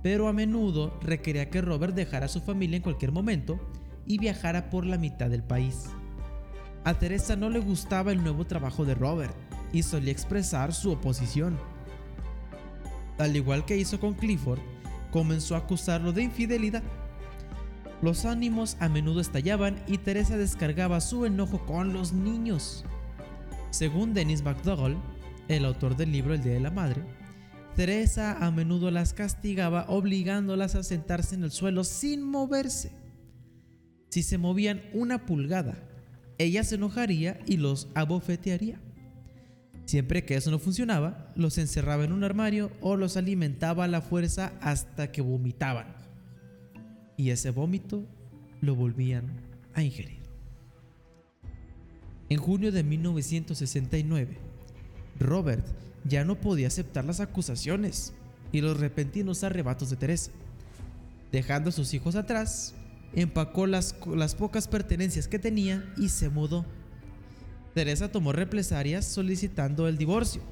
pero 0.03 0.29
a 0.29 0.33
menudo 0.33 0.99
requería 1.01 1.51
que 1.51 1.61
Robert 1.61 1.95
dejara 1.95 2.27
a 2.27 2.29
su 2.29 2.41
familia 2.41 2.77
en 2.77 2.83
cualquier 2.83 3.13
momento 3.13 3.59
y 4.07 4.19
viajara 4.19 4.71
por 4.71 4.85
la 4.87 4.99
mitad 4.99 5.31
del 5.31 5.43
país. 5.43 5.87
A 6.85 6.95
Teresa 6.95 7.37
no 7.37 7.51
le 7.51 7.59
gustaba 7.59 8.13
el 8.13 8.23
nuevo 8.23 8.47
trabajo 8.47 8.85
de 8.85 8.95
Robert 8.95 9.35
y 9.73 9.83
solía 9.83 10.13
expresar 10.13 10.73
su 10.73 10.93
oposición. 10.93 11.59
Al 13.19 13.35
igual 13.35 13.65
que 13.65 13.77
hizo 13.77 13.99
con 13.99 14.15
Clifford, 14.15 14.61
comenzó 15.11 15.55
a 15.55 15.59
acusarlo 15.59 16.13
de 16.13 16.23
infidelidad 16.23 16.83
los 18.05 18.27
ánimos 18.27 18.77
a 18.81 18.91
menudo 18.91 19.23
estallaban 19.23 19.83
y 19.87 19.97
Teresa 19.97 20.37
descargaba 20.37 21.01
su 21.01 21.25
enojo 21.25 21.65
con 21.65 21.95
los 21.95 22.13
niños. 22.13 22.85
Según 23.71 24.13
Dennis 24.13 24.43
McDougall, 24.43 24.99
el 25.49 25.65
autor 25.65 25.97
del 25.97 26.13
libro 26.13 26.35
El 26.35 26.43
Día 26.43 26.53
de 26.53 26.61
la 26.61 26.71
Madre, 26.71 27.03
Teresa 27.75 28.45
a 28.45 28.51
menudo 28.51 28.91
las 28.91 29.13
castigaba 29.13 29.87
obligándolas 29.89 30.75
a 30.75 30.83
sentarse 30.83 31.35
en 31.35 31.45
el 31.45 31.51
suelo 31.51 31.85
sin 31.85 32.23
moverse. 32.23 32.93
Si 34.11 34.23
se 34.23 34.39
movían 34.39 34.83
una 34.93 35.27
pulgada, 35.27 35.77
ella 36.39 36.65
se 36.65 36.77
enojaría 36.77 37.41
y 37.47 37.57
los 37.57 37.89
abofetearía. 37.95 38.81
Siempre 39.87 40.25
que 40.25 40.37
eso 40.37 40.51
no 40.51 40.59
funcionaba, 40.59 41.33
los 41.37 41.59
encerraba 41.59 42.05
en 42.05 42.13
un 42.13 42.25
armario 42.25 42.71
o 42.81 42.97
los 42.97 43.17
alimentaba 43.17 43.85
a 43.85 43.89
la 43.89 44.01
fuerza 44.01 44.53
hasta 44.61 45.13
que 45.13 45.21
vomitaban 45.21 46.05
y 47.17 47.31
ese 47.31 47.51
vómito 47.51 48.05
lo 48.61 48.75
volvían 48.75 49.25
a 49.75 49.83
ingerir. 49.83 50.23
En 52.29 52.39
junio 52.39 52.73
de 52.73 52.83
1969, 52.83 54.39
Robert 55.19 55.67
ya 56.05 56.25
no 56.25 56.41
podía 56.41 56.69
aceptar 56.69 57.05
las 57.05 57.21
acusaciones 57.21 58.13
y 58.53 58.61
los 58.61 58.79
repentinos 58.79 59.45
arrebatos 59.45 59.91
de 59.91 59.97
Teresa. 59.97 60.31
Dejando 61.33 61.71
a 61.71 61.73
sus 61.73 61.95
hijos 61.95 62.15
atrás, 62.15 62.75
empacó 63.15 63.67
las, 63.67 63.97
las 64.15 64.35
pocas 64.35 64.69
pertenencias 64.69 65.29
que 65.29 65.39
tenía 65.39 65.93
y 65.97 66.09
se 66.11 66.29
mudó. 66.29 66.65
Teresa 67.75 68.13
tomó 68.13 68.33
represalias 68.33 69.05
solicitando 69.05 69.89
el 69.89 69.99
divorcio, 69.99 70.43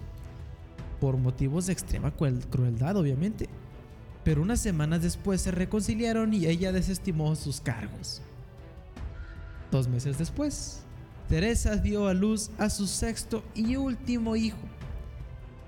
por 1.00 1.16
motivos 1.16 1.66
de 1.66 1.72
extrema 1.72 2.12
crueldad 2.12 2.96
obviamente 2.96 3.48
pero 4.24 4.42
unas 4.42 4.60
semanas 4.60 5.02
después 5.02 5.40
se 5.40 5.50
reconciliaron 5.50 6.32
y 6.32 6.46
ella 6.46 6.72
desestimó 6.72 7.34
sus 7.34 7.60
cargos. 7.60 8.22
Dos 9.70 9.88
meses 9.88 10.18
después, 10.18 10.82
Teresa 11.28 11.76
dio 11.76 12.06
a 12.06 12.14
luz 12.14 12.50
a 12.58 12.70
su 12.70 12.86
sexto 12.86 13.42
y 13.54 13.76
último 13.76 14.36
hijo 14.36 14.58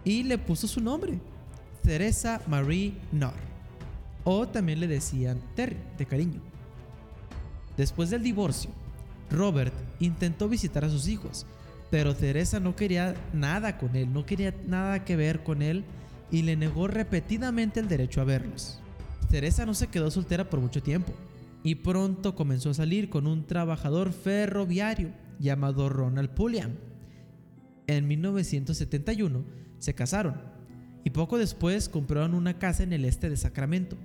y 0.04 0.22
le 0.22 0.38
puso 0.38 0.66
su 0.66 0.80
nombre, 0.80 1.18
Teresa 1.82 2.40
Marie 2.46 2.94
Knorr, 3.10 3.34
o 4.24 4.46
también 4.46 4.80
le 4.80 4.86
decían 4.86 5.40
Terry 5.54 5.76
de 5.98 6.06
cariño. 6.06 6.40
Después 7.76 8.10
del 8.10 8.22
divorcio, 8.22 8.70
Robert 9.30 9.74
intentó 10.00 10.48
visitar 10.48 10.84
a 10.84 10.90
sus 10.90 11.08
hijos, 11.08 11.46
pero 11.90 12.14
Teresa 12.14 12.60
no 12.60 12.76
quería 12.76 13.14
nada 13.32 13.78
con 13.78 13.96
él, 13.96 14.12
no 14.12 14.24
quería 14.26 14.54
nada 14.66 15.04
que 15.04 15.16
ver 15.16 15.42
con 15.42 15.62
él 15.62 15.84
y 16.30 16.42
le 16.42 16.56
negó 16.56 16.88
repetidamente 16.88 17.80
el 17.80 17.88
derecho 17.88 18.20
a 18.20 18.24
verlos. 18.24 18.80
Teresa 19.30 19.66
no 19.66 19.74
se 19.74 19.88
quedó 19.88 20.10
soltera 20.10 20.48
por 20.48 20.60
mucho 20.60 20.82
tiempo 20.82 21.12
y 21.62 21.76
pronto 21.76 22.34
comenzó 22.34 22.70
a 22.70 22.74
salir 22.74 23.08
con 23.08 23.26
un 23.26 23.46
trabajador 23.46 24.12
ferroviario 24.12 25.10
llamado 25.38 25.88
Ronald 25.88 26.30
Pulliam. 26.30 26.72
En 27.86 28.08
1971 28.08 29.44
se 29.78 29.94
casaron 29.94 30.40
y 31.04 31.10
poco 31.10 31.36
después 31.36 31.88
compraron 31.88 32.34
una 32.34 32.58
casa 32.58 32.82
en 32.82 32.92
el 32.92 33.04
este 33.04 33.28
de 33.28 33.36
Sacramento. 33.36 33.96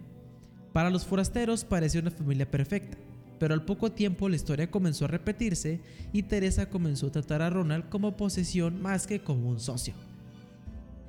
Para 0.73 0.89
los 0.89 1.05
forasteros 1.05 1.63
parecía 1.63 2.01
una 2.01 2.11
familia 2.11 2.49
perfecta, 2.49 2.97
pero 3.39 3.53
al 3.53 3.63
poco 3.63 3.91
tiempo 3.91 4.27
la 4.27 4.35
historia 4.35 4.69
comenzó 4.69 5.05
a 5.05 5.07
repetirse 5.07 5.79
y 6.11 6.23
Teresa 6.23 6.69
comenzó 6.69 7.07
a 7.07 7.11
tratar 7.11 7.41
a 7.41 7.49
Ronald 7.49 7.87
como 7.89 8.17
posesión 8.17 8.81
más 8.81 9.07
que 9.07 9.21
como 9.21 9.49
un 9.49 9.59
socio. 9.59 9.93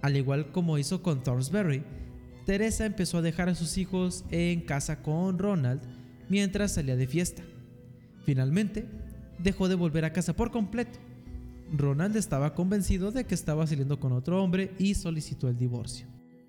Al 0.00 0.16
igual 0.16 0.52
como 0.52 0.78
hizo 0.78 1.02
con 1.02 1.22
Thornsberry, 1.22 1.82
Teresa 2.46 2.86
empezó 2.86 3.18
a 3.18 3.22
dejar 3.22 3.48
a 3.48 3.54
sus 3.54 3.76
hijos 3.76 4.24
en 4.30 4.60
casa 4.62 5.02
con 5.02 5.38
Ronald 5.38 5.82
mientras 6.28 6.72
salía 6.72 6.96
de 6.96 7.06
fiesta. 7.06 7.42
Finalmente, 8.24 8.86
dejó 9.38 9.68
de 9.68 9.74
volver 9.74 10.04
a 10.04 10.12
casa 10.12 10.34
por 10.34 10.50
completo. 10.50 10.98
Ronald 11.72 12.16
estaba 12.16 12.54
convencido 12.54 13.12
de 13.12 13.24
que 13.24 13.34
estaba 13.34 13.66
saliendo 13.66 14.00
con 14.00 14.12
otro 14.12 14.42
hombre 14.42 14.72
y 14.78 14.94
solicitó 14.94 15.48
el 15.48 15.56
divorcio. 15.56 16.06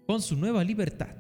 Con 0.08 0.22
su 0.22 0.36
nueva 0.36 0.63
libertad, 0.63 1.16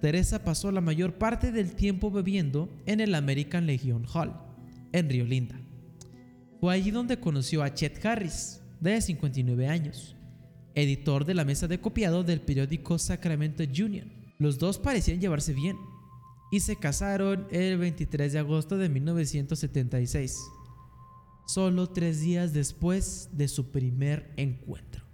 Teresa 0.00 0.42
pasó 0.44 0.72
la 0.72 0.80
mayor 0.80 1.14
parte 1.14 1.52
del 1.52 1.74
tiempo 1.74 2.10
bebiendo 2.10 2.68
en 2.86 3.00
el 3.00 3.14
American 3.14 3.66
Legion 3.66 4.04
Hall, 4.12 4.32
en 4.92 5.08
Río 5.08 5.24
Linda. 5.24 5.60
Fue 6.60 6.74
allí 6.74 6.90
donde 6.90 7.20
conoció 7.20 7.62
a 7.62 7.72
Chet 7.72 8.04
Harris, 8.04 8.60
de 8.80 9.00
59 9.00 9.68
años, 9.68 10.16
editor 10.74 11.24
de 11.24 11.34
la 11.34 11.44
mesa 11.44 11.68
de 11.68 11.80
copiado 11.80 12.24
del 12.24 12.40
periódico 12.40 12.98
Sacramento 12.98 13.62
Union. 13.62 14.12
Los 14.38 14.58
dos 14.58 14.78
parecían 14.78 15.20
llevarse 15.20 15.54
bien 15.54 15.76
y 16.50 16.60
se 16.60 16.76
casaron 16.76 17.46
el 17.52 17.78
23 17.78 18.32
de 18.32 18.38
agosto 18.40 18.76
de 18.76 18.88
1976, 18.88 20.36
solo 21.46 21.88
tres 21.88 22.20
días 22.20 22.52
después 22.52 23.30
de 23.32 23.48
su 23.48 23.70
primer 23.70 24.32
encuentro. 24.36 25.04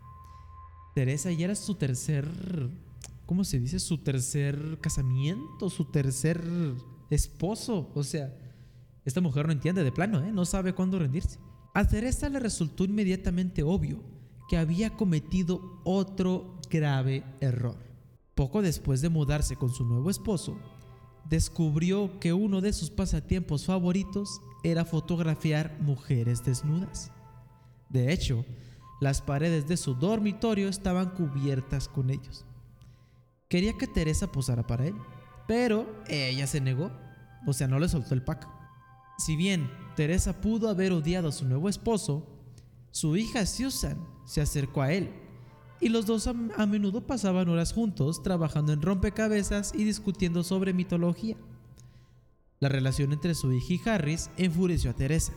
Teresa 0.94 1.30
ya 1.32 1.46
era 1.46 1.54
su 1.54 1.74
tercer, 1.74 2.28
¿cómo 3.26 3.44
se 3.44 3.60
dice? 3.60 3.78
Su 3.78 3.98
tercer 3.98 4.78
casamiento, 4.80 5.70
su 5.70 5.84
tercer 5.84 6.42
esposo. 7.10 7.90
O 7.94 8.02
sea, 8.02 8.34
esta 9.04 9.20
mujer 9.20 9.46
no 9.46 9.52
entiende 9.52 9.84
de 9.84 9.92
plano, 9.92 10.20
¿eh? 10.24 10.32
no 10.32 10.44
sabe 10.44 10.74
cuándo 10.74 10.98
rendirse. 10.98 11.38
A 11.74 11.86
Teresa 11.86 12.28
le 12.28 12.40
resultó 12.40 12.84
inmediatamente 12.84 13.62
obvio 13.62 14.02
que 14.48 14.56
había 14.56 14.96
cometido 14.96 15.80
otro 15.84 16.58
grave 16.70 17.22
error. 17.40 17.76
Poco 18.34 18.62
después 18.62 19.00
de 19.00 19.08
mudarse 19.08 19.56
con 19.56 19.70
su 19.70 19.84
nuevo 19.84 20.10
esposo, 20.10 20.58
descubrió 21.28 22.18
que 22.18 22.32
uno 22.32 22.60
de 22.60 22.72
sus 22.72 22.90
pasatiempos 22.90 23.66
favoritos 23.66 24.40
era 24.62 24.84
fotografiar 24.84 25.76
mujeres 25.80 26.44
desnudas. 26.44 27.12
De 27.88 28.12
hecho, 28.12 28.44
las 29.00 29.22
paredes 29.22 29.68
de 29.68 29.76
su 29.76 29.94
dormitorio 29.94 30.68
estaban 30.68 31.10
cubiertas 31.10 31.88
con 31.88 32.10
ellos. 32.10 32.44
Quería 33.48 33.72
que 33.78 33.86
Teresa 33.86 34.30
posara 34.30 34.66
para 34.66 34.86
él, 34.86 34.94
pero 35.46 35.86
ella 36.06 36.46
se 36.46 36.60
negó, 36.60 36.90
o 37.46 37.52
sea, 37.52 37.68
no 37.68 37.78
le 37.78 37.88
soltó 37.88 38.14
el 38.14 38.22
pack. 38.22 38.48
Si 39.18 39.36
bien 39.36 39.70
Teresa 39.96 40.40
pudo 40.40 40.68
haber 40.68 40.92
odiado 40.92 41.28
a 41.28 41.32
su 41.32 41.46
nuevo 41.46 41.68
esposo, 41.68 42.26
su 42.90 43.16
hija 43.16 43.46
Susan 43.46 43.98
se 44.26 44.40
acercó 44.40 44.82
a 44.82 44.92
él 44.92 45.10
y 45.80 45.88
los 45.88 46.06
dos 46.06 46.26
a, 46.26 46.66
menudo 46.66 47.06
pasaban 47.06 47.48
horas 47.48 47.72
juntos 47.72 48.22
trabajando 48.22 48.72
en 48.72 48.82
rompecabezas 48.82 49.72
y 49.74 49.84
discutiendo 49.84 50.42
sobre 50.42 50.72
mitología. 50.72 51.36
La 52.60 52.68
relación 52.68 53.12
entre 53.12 53.34
su 53.34 53.52
hija 53.52 53.74
y 53.74 53.88
Harris 53.88 54.30
enfureció 54.36 54.90
a 54.90 54.94
Teresa. 54.94 55.32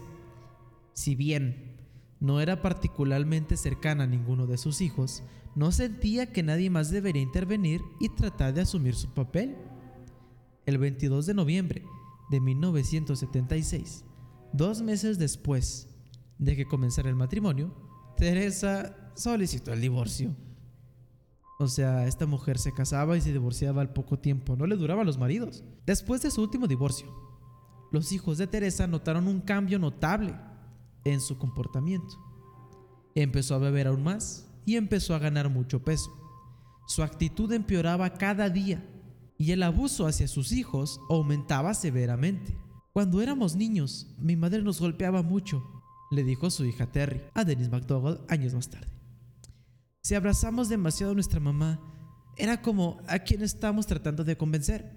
Si 0.94 1.16
bien 1.16 1.78
no 2.20 2.42
era 2.42 2.62
particularmente 2.62 3.58
cercana 3.58 4.06
a 4.06 4.08
ninguno 4.08 4.48
de 4.48 4.58
sus 4.58 4.82
hijos, 4.82 5.24
no 5.56 5.72
sentía 5.72 6.32
que 6.32 6.44
nadie 6.44 6.70
más 6.70 6.90
debería 6.90 7.22
intervenir 7.22 7.82
y 8.00 8.10
tratar 8.10 8.54
de 8.54 8.62
asumir 8.62 8.96
su 8.96 9.14
papel. 9.14 9.56
El 10.66 10.78
22 10.78 11.26
de 11.26 11.34
noviembre 11.34 11.84
de 12.30 12.40
1976, 12.40 14.06
dos 14.54 14.82
meses 14.82 15.20
después 15.20 15.90
de 16.38 16.56
que 16.56 16.66
comenzara 16.66 17.10
el 17.10 17.16
matrimonio, 17.16 17.74
Teresa 18.18 18.96
solicitó 19.16 19.74
el 19.74 19.82
divorcio. 19.82 20.36
O 21.62 21.68
sea, 21.68 22.08
esta 22.08 22.26
mujer 22.26 22.58
se 22.58 22.74
casaba 22.74 23.16
y 23.18 23.22
se 23.22 23.32
divorciaba 23.32 23.84
al 23.84 23.94
poco 23.94 24.18
tiempo, 24.18 24.56
no 24.56 24.66
le 24.66 24.76
duraba 24.76 25.04
a 25.04 25.06
los 25.06 25.20
maridos. 25.20 25.64
Después 25.86 26.24
de 26.24 26.32
su 26.32 26.42
último 26.42 26.66
divorcio, 26.66 27.06
los 27.92 28.12
hijos 28.12 28.40
de 28.40 28.48
Teresa 28.48 28.88
notaron 28.88 29.28
un 29.28 29.42
cambio 29.42 29.78
notable 29.78 30.34
en 31.06 31.22
su 31.22 31.38
comportamiento. 31.38 32.18
Empezó 33.14 33.54
a 33.54 33.60
beber 33.60 33.86
aún 33.86 34.02
más 34.02 34.52
y 34.66 34.76
empezó 34.76 35.14
a 35.14 35.20
ganar 35.20 35.50
mucho 35.50 35.84
peso. 35.84 36.10
Su 36.88 37.04
actitud 37.04 37.54
empeoraba 37.54 38.16
cada 38.16 38.50
día 38.50 38.84
y 39.38 39.52
el 39.52 39.62
abuso 39.62 40.08
hacia 40.08 40.28
sus 40.28 40.54
hijos 40.54 41.00
aumentaba 41.12 41.76
severamente. 41.76 42.58
Cuando 42.92 43.22
éramos 43.22 43.56
niños, 43.56 44.16
mi 44.18 44.36
madre 44.36 44.64
nos 44.64 44.80
golpeaba 44.80 45.22
mucho, 45.22 45.64
le 46.10 46.24
dijo 46.24 46.50
su 46.50 46.66
hija 46.66 46.92
Terry 46.92 47.22
a 47.36 47.44
Dennis 47.44 47.70
McDougall 47.70 48.26
años 48.30 48.56
más 48.56 48.68
tarde. 48.68 49.01
Si 50.02 50.16
abrazamos 50.16 50.68
demasiado 50.68 51.12
a 51.12 51.16
nuestra 51.16 51.40
mamá, 51.40 51.80
era 52.36 52.62
como 52.62 53.02
a 53.08 53.20
quien 53.20 53.44
estamos 53.44 53.86
tratando 53.86 54.24
de 54.24 54.36
convencer, 54.36 54.92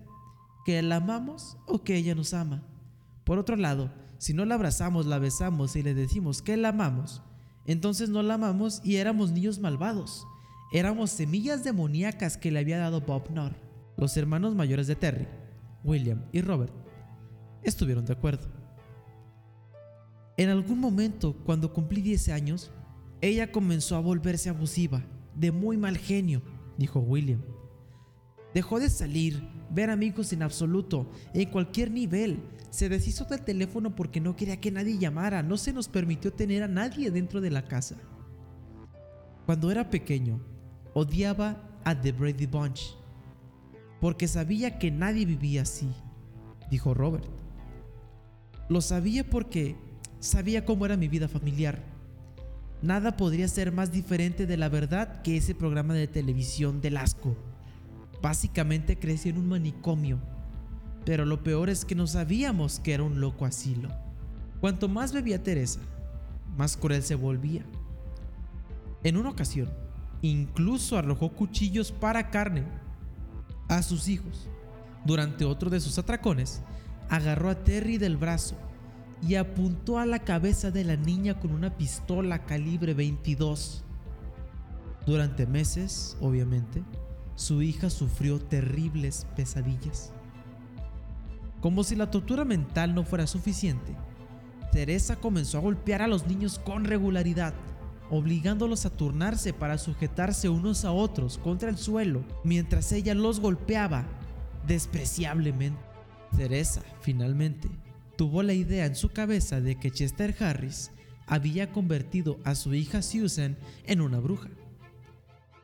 que 0.65 0.81
la 0.81 0.97
amamos 0.97 1.59
o 1.67 1.85
que 1.85 1.97
ella 1.97 2.15
nos 2.15 2.33
ama. 2.33 2.63
Por 3.25 3.39
otro 3.39 3.57
lado, 3.57 3.93
si 4.17 4.33
no 4.33 4.47
la 4.47 4.55
abrazamos, 4.55 5.05
la 5.05 5.19
besamos 5.19 5.77
y 5.77 5.83
le 5.83 5.93
decimos 5.93 6.41
que 6.41 6.57
la 6.57 6.71
amamos, 6.71 7.23
entonces 7.67 8.09
no 8.09 8.23
la 8.23 8.35
amamos 8.35 8.81
y 8.83 8.97
éramos 8.97 9.31
niños 9.31 9.59
malvados. 9.59 10.27
Éramos 10.73 11.11
semillas 11.11 11.65
demoníacas 11.65 12.39
que 12.39 12.51
le 12.51 12.61
había 12.61 12.79
dado 12.79 13.03
Bob 13.03 13.29
Knorr. 13.29 13.55
Los 13.99 14.17
hermanos 14.17 14.55
mayores 14.55 14.87
de 14.87 14.97
Terry, 14.97 15.29
William 15.85 16.25
y 16.33 16.41
Robert, 16.41 16.73
estuvieron 17.63 18.07
de 18.07 18.15
acuerdo. 18.15 18.49
En 20.39 20.49
algún 20.49 20.81
momento, 20.81 21.37
cuando 21.45 21.73
cumplí 21.73 22.01
10 22.01 22.31
años, 22.31 22.73
ella 23.25 23.51
comenzó 23.51 23.97
a 23.97 24.01
volverse 24.01 24.51
abusiva, 24.51 25.03
de 25.35 25.51
muy 25.51 25.77
mal 25.77 25.97
genio, 25.97 26.43
dijo 26.77 27.01
William. 27.01 27.41
Dejó 28.53 28.79
de 28.79 28.91
salir, 28.91 29.43
ver 29.71 29.91
amigos 29.91 30.33
en 30.33 30.43
absoluto, 30.43 31.11
en 31.33 31.51
cualquier 31.51 31.91
nivel. 31.91 32.39
Se 32.71 32.89
deshizo 32.89 33.25
del 33.25 33.43
teléfono 33.43 33.97
porque 33.97 34.21
no 34.21 34.37
quería 34.37 34.61
que 34.61 34.71
nadie 34.71 34.99
llamara. 34.99 35.43
No 35.43 35.57
se 35.57 35.73
nos 35.73 35.89
permitió 35.89 36.33
tener 36.33 36.63
a 36.63 36.69
nadie 36.69 37.11
dentro 37.11 37.41
de 37.41 37.51
la 37.51 37.65
casa. 37.65 37.97
Cuando 39.47 39.71
era 39.71 39.91
pequeño, 39.91 40.41
odiaba 40.93 41.81
a 41.85 42.01
The 42.01 42.13
Brady 42.13 42.47
Bunch 42.47 42.95
porque 44.05 44.29
sabía 44.29 44.79
que 44.79 44.91
nadie 44.91 45.25
vivía 45.25 45.63
así, 45.63 45.89
dijo 46.71 46.93
Robert. 46.93 47.25
Lo 48.69 48.83
sabía 48.83 49.25
porque 49.25 49.77
sabía 50.21 50.67
cómo 50.67 50.85
era 50.85 50.99
mi 50.99 51.09
vida 51.09 51.27
familiar. 51.27 51.94
Nada 52.83 53.17
podría 53.17 53.49
ser 53.49 53.73
más 53.73 53.93
diferente 53.93 54.47
de 54.47 54.57
la 54.57 54.69
verdad 54.69 55.23
que 55.23 55.37
ese 55.37 55.55
programa 55.55 55.95
de 55.95 56.07
televisión 56.07 56.81
del 56.81 56.97
asco. 56.97 57.37
Básicamente 58.21 58.99
crecí 58.99 59.31
en 59.31 59.39
un 59.39 59.49
manicomio, 59.49 60.19
pero 61.05 61.25
lo 61.25 61.43
peor 61.43 61.71
es 61.71 61.85
que 61.85 61.95
no 61.95 62.07
sabíamos 62.07 62.81
que 62.81 62.95
era 62.95 63.03
un 63.03 63.21
loco 63.21 63.45
asilo. 63.45 63.89
Cuanto 64.61 64.89
más 64.89 65.13
bebía 65.13 65.43
Teresa, 65.43 65.81
más 66.57 66.77
cruel 66.77 67.03
se 67.03 67.15
volvía. 67.15 67.65
En 69.03 69.17
una 69.17 69.31
ocasión, 69.31 69.71
incluso 70.23 70.97
arrojó 70.97 71.31
cuchillos 71.33 71.93
para 71.93 72.31
carne 72.31 72.65
a 73.69 73.83
sus 73.83 74.09
hijos. 74.09 74.49
Durante 75.05 75.45
otro 75.45 75.69
de 75.69 75.81
sus 75.81 75.99
atracones, 75.99 76.63
agarró 77.11 77.51
a 77.51 77.55
Terry 77.55 77.99
del 77.99 78.17
brazo 78.17 78.57
y 79.23 79.37
apuntó 79.37 79.99
a 79.99 80.07
la 80.07 80.21
cabeza 80.21 80.71
de 80.71 80.85
la 80.85 80.97
niña 80.97 81.41
con 81.41 81.53
una 81.53 81.77
pistola 81.77 82.45
calibre 82.45 82.95
22. 82.95 83.85
Durante 85.07 85.47
meses, 85.47 86.17
obviamente, 86.21 86.83
su 87.37 87.63
hija 87.63 87.91
sufrió 87.91 88.39
terribles 88.39 89.27
pesadillas. 89.37 90.13
Como 91.61 91.85
si 91.85 91.97
la 91.97 92.11
tortura 92.11 92.45
mental 92.45 92.95
no 92.95 93.05
fuera 93.05 93.27
suficiente, 93.27 93.97
Teresa 94.73 95.17
comenzó 95.17 95.59
a 95.59 95.63
golpear 95.63 96.03
a 96.03 96.09
los 96.09 96.27
niños 96.27 96.59
con 96.59 96.85
regularidad, 96.85 97.55
obligándolos 98.11 98.85
a 98.87 98.91
turnarse 98.91 99.53
para 99.53 99.79
sujetarse 99.79 100.49
unos 100.49 100.85
a 100.85 100.93
otros 100.93 101.39
contra 101.39 101.71
el 101.71 101.79
suelo 101.79 102.25
mientras 102.45 102.93
ella 102.93 103.15
los 103.15 103.41
golpeaba 103.41 104.05
despreciablemente. 104.67 105.81
Teresa, 106.37 106.83
finalmente, 107.01 107.69
tuvo 108.17 108.43
la 108.43 108.53
idea 108.53 108.87
en 108.87 108.95
su 108.95 109.11
cabeza 109.11 109.61
de 109.61 109.77
que 109.77 109.91
Chester 109.91 110.35
Harris 110.41 110.91
había 111.27 111.73
convertido 111.73 112.39
a 112.45 112.55
su 112.55 112.75
hija 112.75 113.03
Susan 113.03 113.57
en 113.87 114.01
una 114.01 114.19
bruja. 114.19 114.51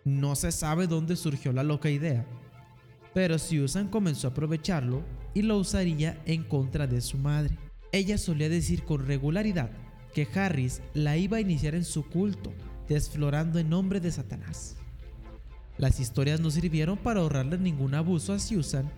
No 0.05 0.35
se 0.35 0.53
sabe 0.53 0.87
dónde 0.87 1.17
surgió 1.17 1.53
la 1.53 1.63
loca 1.63 1.91
idea, 1.91 2.27
pero 3.13 3.39
Susan 3.39 3.89
comenzó 3.89 4.29
a 4.29 4.31
aprovecharlo 4.31 5.03
y 5.35 5.43
lo 5.43 5.59
usaría 5.59 6.21
en 6.25 6.43
contra 6.45 6.87
de 6.87 7.01
su 7.01 7.19
madre. 7.19 7.57
Ella 7.93 8.19
solía 8.19 8.49
decir 8.49 8.85
con 8.85 9.07
regularidad 9.07 9.71
que 10.15 10.27
Harris 10.35 10.81
la 10.95 11.17
iba 11.17 11.37
a 11.37 11.41
iniciar 11.41 11.75
en 11.75 11.85
su 11.85 12.05
culto, 12.05 12.53
desflorando 12.89 13.59
en 13.59 13.69
nombre 13.69 14.01
de 14.01 14.11
Satanás. 14.11 14.77
Las 15.77 16.01
historias 16.01 16.41
no 16.41 16.51
sirvieron 16.51 16.99
para 16.99 17.21
ahorrarle 17.21 17.59
ningún 17.59 17.95
abuso 17.95 18.33
a 18.33 18.39
Susan 18.39 18.91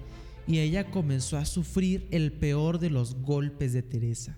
y 0.46 0.58
ella 0.58 0.90
comenzó 0.90 1.38
a 1.38 1.44
sufrir 1.44 2.08
el 2.10 2.32
peor 2.32 2.78
de 2.78 2.90
los 2.90 3.14
golpes 3.14 3.72
de 3.72 3.82
Teresa. 3.82 4.36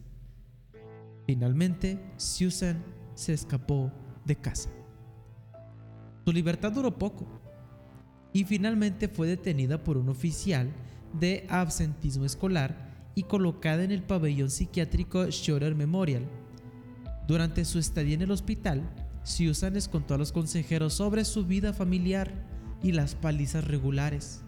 Finalmente, 1.27 2.01
Susan 2.17 2.85
se 3.15 3.33
escapó 3.33 3.91
de 4.25 4.37
casa. 4.37 4.71
Su 6.25 6.33
libertad 6.33 6.73
duró 6.73 6.99
poco 6.99 7.27
y 8.33 8.45
finalmente 8.45 9.09
fue 9.09 9.29
detenida 9.29 9.83
por 9.83 9.97
un 9.97 10.09
oficial 10.09 10.73
de 11.19 11.47
absentismo 11.49 12.25
escolar 12.25 12.93
y 13.15 13.23
colocada 13.23 13.85
en 13.85 13.93
el 13.93 14.03
pabellón 14.03 14.51
psiquiátrico 14.51 15.31
Schroeder 15.31 15.75
Memorial. 15.75 16.29
Durante 17.29 17.65
su 17.65 17.79
estadía 17.79 18.15
en 18.15 18.23
el 18.23 18.31
hospital, 18.31 18.83
Susan 19.23 19.75
les 19.75 19.89
contó 19.89 20.15
a 20.15 20.19
los 20.19 20.33
consejeros 20.33 20.95
sobre 20.95 21.25
su 21.25 21.47
vida 21.47 21.73
familiar 21.73 22.45
y 22.83 22.93
las 22.93 23.15
palizas 23.15 23.65
regulares. 23.65 24.43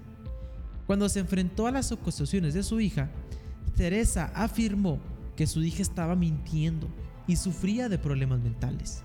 Cuando 0.87 1.09
se 1.09 1.21
enfrentó 1.21 1.67
a 1.67 1.73
las 1.73 1.91
acusaciones 1.91 2.55
de 2.55 2.63
su 2.63 2.81
hija, 2.81 3.11
Teresa 3.75 4.31
afirmó 4.35 5.01
que 5.35 5.47
su 5.47 5.63
hija 5.63 5.83
estaba 5.83 6.15
mintiendo 6.15 6.89
y 7.27 7.37
sufría 7.37 7.89
de 7.89 7.99
problemas 7.99 8.41
mentales. 8.41 9.03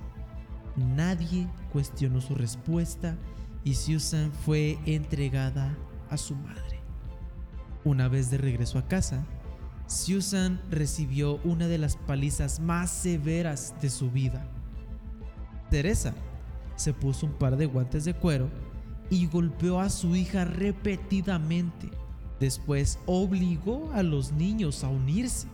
Nadie 0.75 1.47
cuestionó 1.73 2.21
su 2.21 2.35
respuesta 2.35 3.17
y 3.63 3.73
Susan 3.73 4.31
fue 4.31 4.79
entregada 4.85 5.77
a 6.09 6.17
su 6.17 6.35
madre. 6.35 6.79
Una 7.83 8.07
vez 8.07 8.29
de 8.29 8.37
regreso 8.37 8.77
a 8.77 8.87
casa, 8.87 9.25
Susan 9.87 10.61
recibió 10.69 11.37
una 11.43 11.67
de 11.67 11.77
las 11.77 11.97
palizas 11.97 12.59
más 12.59 12.91
severas 12.91 13.73
de 13.81 13.89
su 13.89 14.11
vida. 14.11 14.47
Teresa 15.69 16.13
se 16.75 16.93
puso 16.93 17.25
un 17.25 17.33
par 17.33 17.57
de 17.57 17.65
guantes 17.65 18.05
de 18.05 18.13
cuero 18.13 18.49
y 19.11 19.27
golpeó 19.27 19.79
a 19.79 19.91
su 19.91 20.15
hija 20.15 20.45
repetidamente. 20.45 21.91
Después 22.39 22.97
obligó 23.05 23.91
a 23.93 24.01
los 24.01 24.31
niños 24.31 24.83
a 24.83 24.89
unirse 24.89 25.47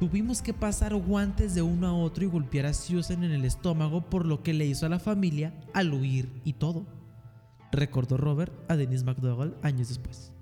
Tuvimos 0.00 0.40
que 0.40 0.54
pasar 0.54 0.94
guantes 0.94 1.54
de 1.54 1.60
uno 1.60 1.86
a 1.86 1.92
otro 1.92 2.24
y 2.24 2.26
golpear 2.26 2.64
a 2.64 2.72
Susan 2.72 3.22
en 3.22 3.32
el 3.32 3.44
estómago 3.44 4.00
por 4.08 4.24
lo 4.24 4.42
que 4.42 4.54
le 4.54 4.64
hizo 4.64 4.86
a 4.86 4.88
la 4.88 4.98
familia 4.98 5.52
al 5.74 5.92
huir 5.92 6.40
y 6.42 6.54
todo. 6.54 6.86
Recordó 7.70 8.16
Robert 8.16 8.50
a 8.68 8.76
Denise 8.76 9.04
McDougall 9.04 9.58
años 9.60 9.88
después. 9.88 10.32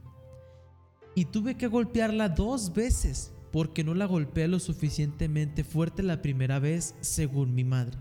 Y 1.16 1.24
tuve 1.24 1.56
que 1.56 1.66
golpearla 1.66 2.28
dos 2.28 2.72
veces 2.72 3.32
porque 3.50 3.82
no 3.82 3.94
la 3.94 4.06
golpeé 4.06 4.46
lo 4.46 4.60
suficientemente 4.60 5.64
fuerte 5.64 6.04
la 6.04 6.22
primera 6.22 6.60
vez, 6.60 6.94
según 7.00 7.56
mi 7.56 7.64
madre. 7.64 7.98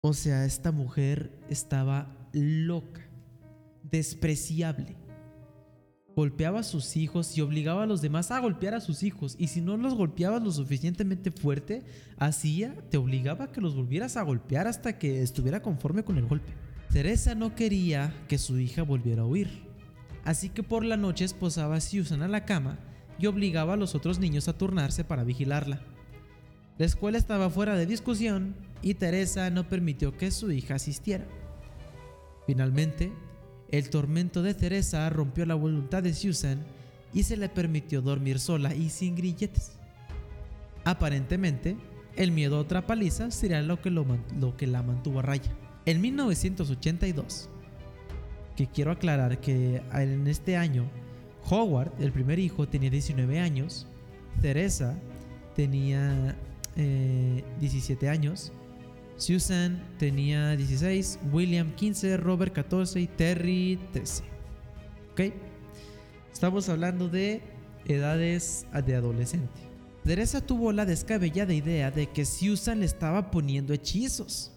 O 0.00 0.12
sea, 0.12 0.44
esta 0.44 0.72
mujer 0.72 1.38
estaba 1.48 2.16
loca, 2.32 3.08
despreciable 3.82 4.96
golpeaba 6.18 6.58
a 6.58 6.64
sus 6.64 6.96
hijos 6.96 7.38
y 7.38 7.42
obligaba 7.42 7.84
a 7.84 7.86
los 7.86 8.02
demás 8.02 8.32
a 8.32 8.40
golpear 8.40 8.74
a 8.74 8.80
sus 8.80 9.04
hijos. 9.04 9.36
Y 9.38 9.46
si 9.46 9.60
no 9.60 9.76
los 9.76 9.94
golpeabas 9.94 10.42
lo 10.42 10.50
suficientemente 10.50 11.30
fuerte, 11.30 11.84
hacía, 12.16 12.74
te 12.90 12.96
obligaba 12.96 13.44
a 13.44 13.52
que 13.52 13.60
los 13.60 13.76
volvieras 13.76 14.16
a 14.16 14.22
golpear 14.22 14.66
hasta 14.66 14.98
que 14.98 15.22
estuviera 15.22 15.62
conforme 15.62 16.02
con 16.02 16.18
el 16.18 16.26
golpe. 16.26 16.52
Teresa 16.90 17.36
no 17.36 17.54
quería 17.54 18.12
que 18.26 18.36
su 18.36 18.58
hija 18.58 18.82
volviera 18.82 19.22
a 19.22 19.26
huir. 19.26 19.62
Así 20.24 20.48
que 20.48 20.64
por 20.64 20.84
la 20.84 20.96
noche 20.96 21.24
esposaba 21.24 21.76
a 21.76 21.80
Susan 21.80 22.22
a 22.22 22.28
la 22.28 22.44
cama 22.44 22.80
y 23.20 23.26
obligaba 23.26 23.74
a 23.74 23.76
los 23.76 23.94
otros 23.94 24.18
niños 24.18 24.48
a 24.48 24.58
turnarse 24.58 25.04
para 25.04 25.22
vigilarla. 25.22 25.82
La 26.78 26.86
escuela 26.86 27.16
estaba 27.16 27.48
fuera 27.48 27.76
de 27.76 27.86
discusión 27.86 28.56
y 28.82 28.94
Teresa 28.94 29.50
no 29.50 29.68
permitió 29.68 30.16
que 30.16 30.30
su 30.30 30.50
hija 30.50 30.76
asistiera. 30.76 31.26
Finalmente, 32.46 33.12
el 33.70 33.90
tormento 33.90 34.42
de 34.42 34.54
Teresa 34.54 35.08
rompió 35.10 35.44
la 35.44 35.54
voluntad 35.54 36.02
de 36.02 36.14
Susan 36.14 36.64
y 37.12 37.24
se 37.24 37.36
le 37.36 37.48
permitió 37.48 38.00
dormir 38.00 38.38
sola 38.38 38.74
y 38.74 38.90
sin 38.90 39.14
grilletes. 39.14 39.72
Aparentemente, 40.84 41.76
el 42.16 42.32
miedo 42.32 42.56
a 42.56 42.60
otra 42.60 42.86
paliza 42.86 43.30
sería 43.30 43.60
lo 43.62 43.80
que, 43.80 43.90
lo, 43.90 44.06
que 44.56 44.66
la 44.66 44.82
mantuvo 44.82 45.18
a 45.18 45.22
raya. 45.22 45.52
En 45.84 46.00
1982, 46.00 47.48
que 48.56 48.66
quiero 48.66 48.92
aclarar 48.92 49.40
que 49.40 49.82
en 49.92 50.26
este 50.26 50.56
año, 50.56 50.90
Howard, 51.50 51.92
el 52.00 52.12
primer 52.12 52.38
hijo, 52.38 52.68
tenía 52.68 52.90
19 52.90 53.38
años, 53.40 53.86
Teresa 54.40 54.98
tenía 55.54 56.36
17 56.76 58.06
eh, 58.06 58.08
años 58.08 58.52
Susan 59.18 59.82
tenía 59.98 60.56
16, 60.56 61.18
William 61.32 61.74
15, 61.74 62.16
Robert 62.18 62.54
14 62.54 63.00
y 63.00 63.06
Terry 63.08 63.78
13. 63.92 64.22
¿Ok? 65.12 65.20
Estamos 66.32 66.68
hablando 66.68 67.08
de 67.08 67.42
edades 67.86 68.64
de 68.86 68.94
adolescente. 68.94 69.60
Teresa 70.04 70.40
tuvo 70.40 70.70
la 70.72 70.86
descabellada 70.86 71.52
idea 71.52 71.90
de 71.90 72.06
que 72.06 72.24
Susan 72.24 72.78
le 72.78 72.86
estaba 72.86 73.32
poniendo 73.32 73.74
hechizos, 73.74 74.52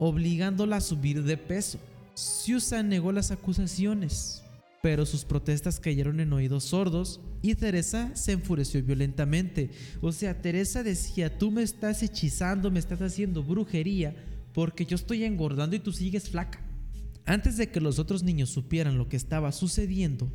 obligándola 0.00 0.76
a 0.76 0.80
subir 0.80 1.22
de 1.22 1.36
peso. 1.36 1.78
Susan 2.14 2.88
negó 2.88 3.12
las 3.12 3.30
acusaciones, 3.30 4.41
pero 4.82 5.06
sus 5.06 5.24
protestas 5.24 5.78
cayeron 5.78 6.18
en 6.18 6.32
oídos 6.32 6.64
sordos 6.64 7.20
y 7.40 7.54
Teresa 7.54 8.10
se 8.16 8.32
enfureció 8.32 8.82
violentamente. 8.82 9.70
O 10.00 10.10
sea, 10.10 10.42
Teresa 10.42 10.82
decía, 10.82 11.38
tú 11.38 11.52
me 11.52 11.62
estás 11.62 12.02
hechizando, 12.02 12.68
me 12.68 12.80
estás 12.80 13.00
haciendo 13.00 13.44
brujería 13.44 14.16
porque 14.52 14.84
yo 14.84 14.96
estoy 14.96 15.22
engordando 15.22 15.76
y 15.76 15.78
tú 15.78 15.92
sigues 15.92 16.28
flaca. 16.28 16.60
Antes 17.24 17.56
de 17.56 17.70
que 17.70 17.80
los 17.80 18.00
otros 18.00 18.24
niños 18.24 18.50
supieran 18.50 18.98
lo 18.98 19.08
que 19.08 19.16
estaba 19.16 19.52
sucediendo, 19.52 20.32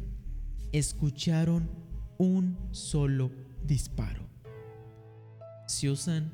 escucharon 0.71 1.69
un 2.17 2.57
solo 2.71 3.29
disparo. 3.65 4.29
Susan 5.67 6.31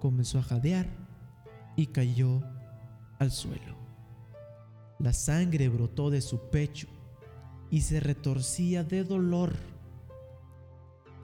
comenzó 0.00 0.38
a 0.38 0.42
jadear 0.42 0.86
y 1.76 1.86
cayó 1.86 2.42
al 3.18 3.30
suelo. 3.30 3.74
La 4.98 5.14
sangre 5.14 5.70
brotó 5.70 6.10
de 6.10 6.20
su 6.20 6.50
pecho 6.50 6.88
y 7.74 7.80
se 7.80 7.98
retorcía 7.98 8.84
de 8.84 9.02
dolor. 9.02 9.56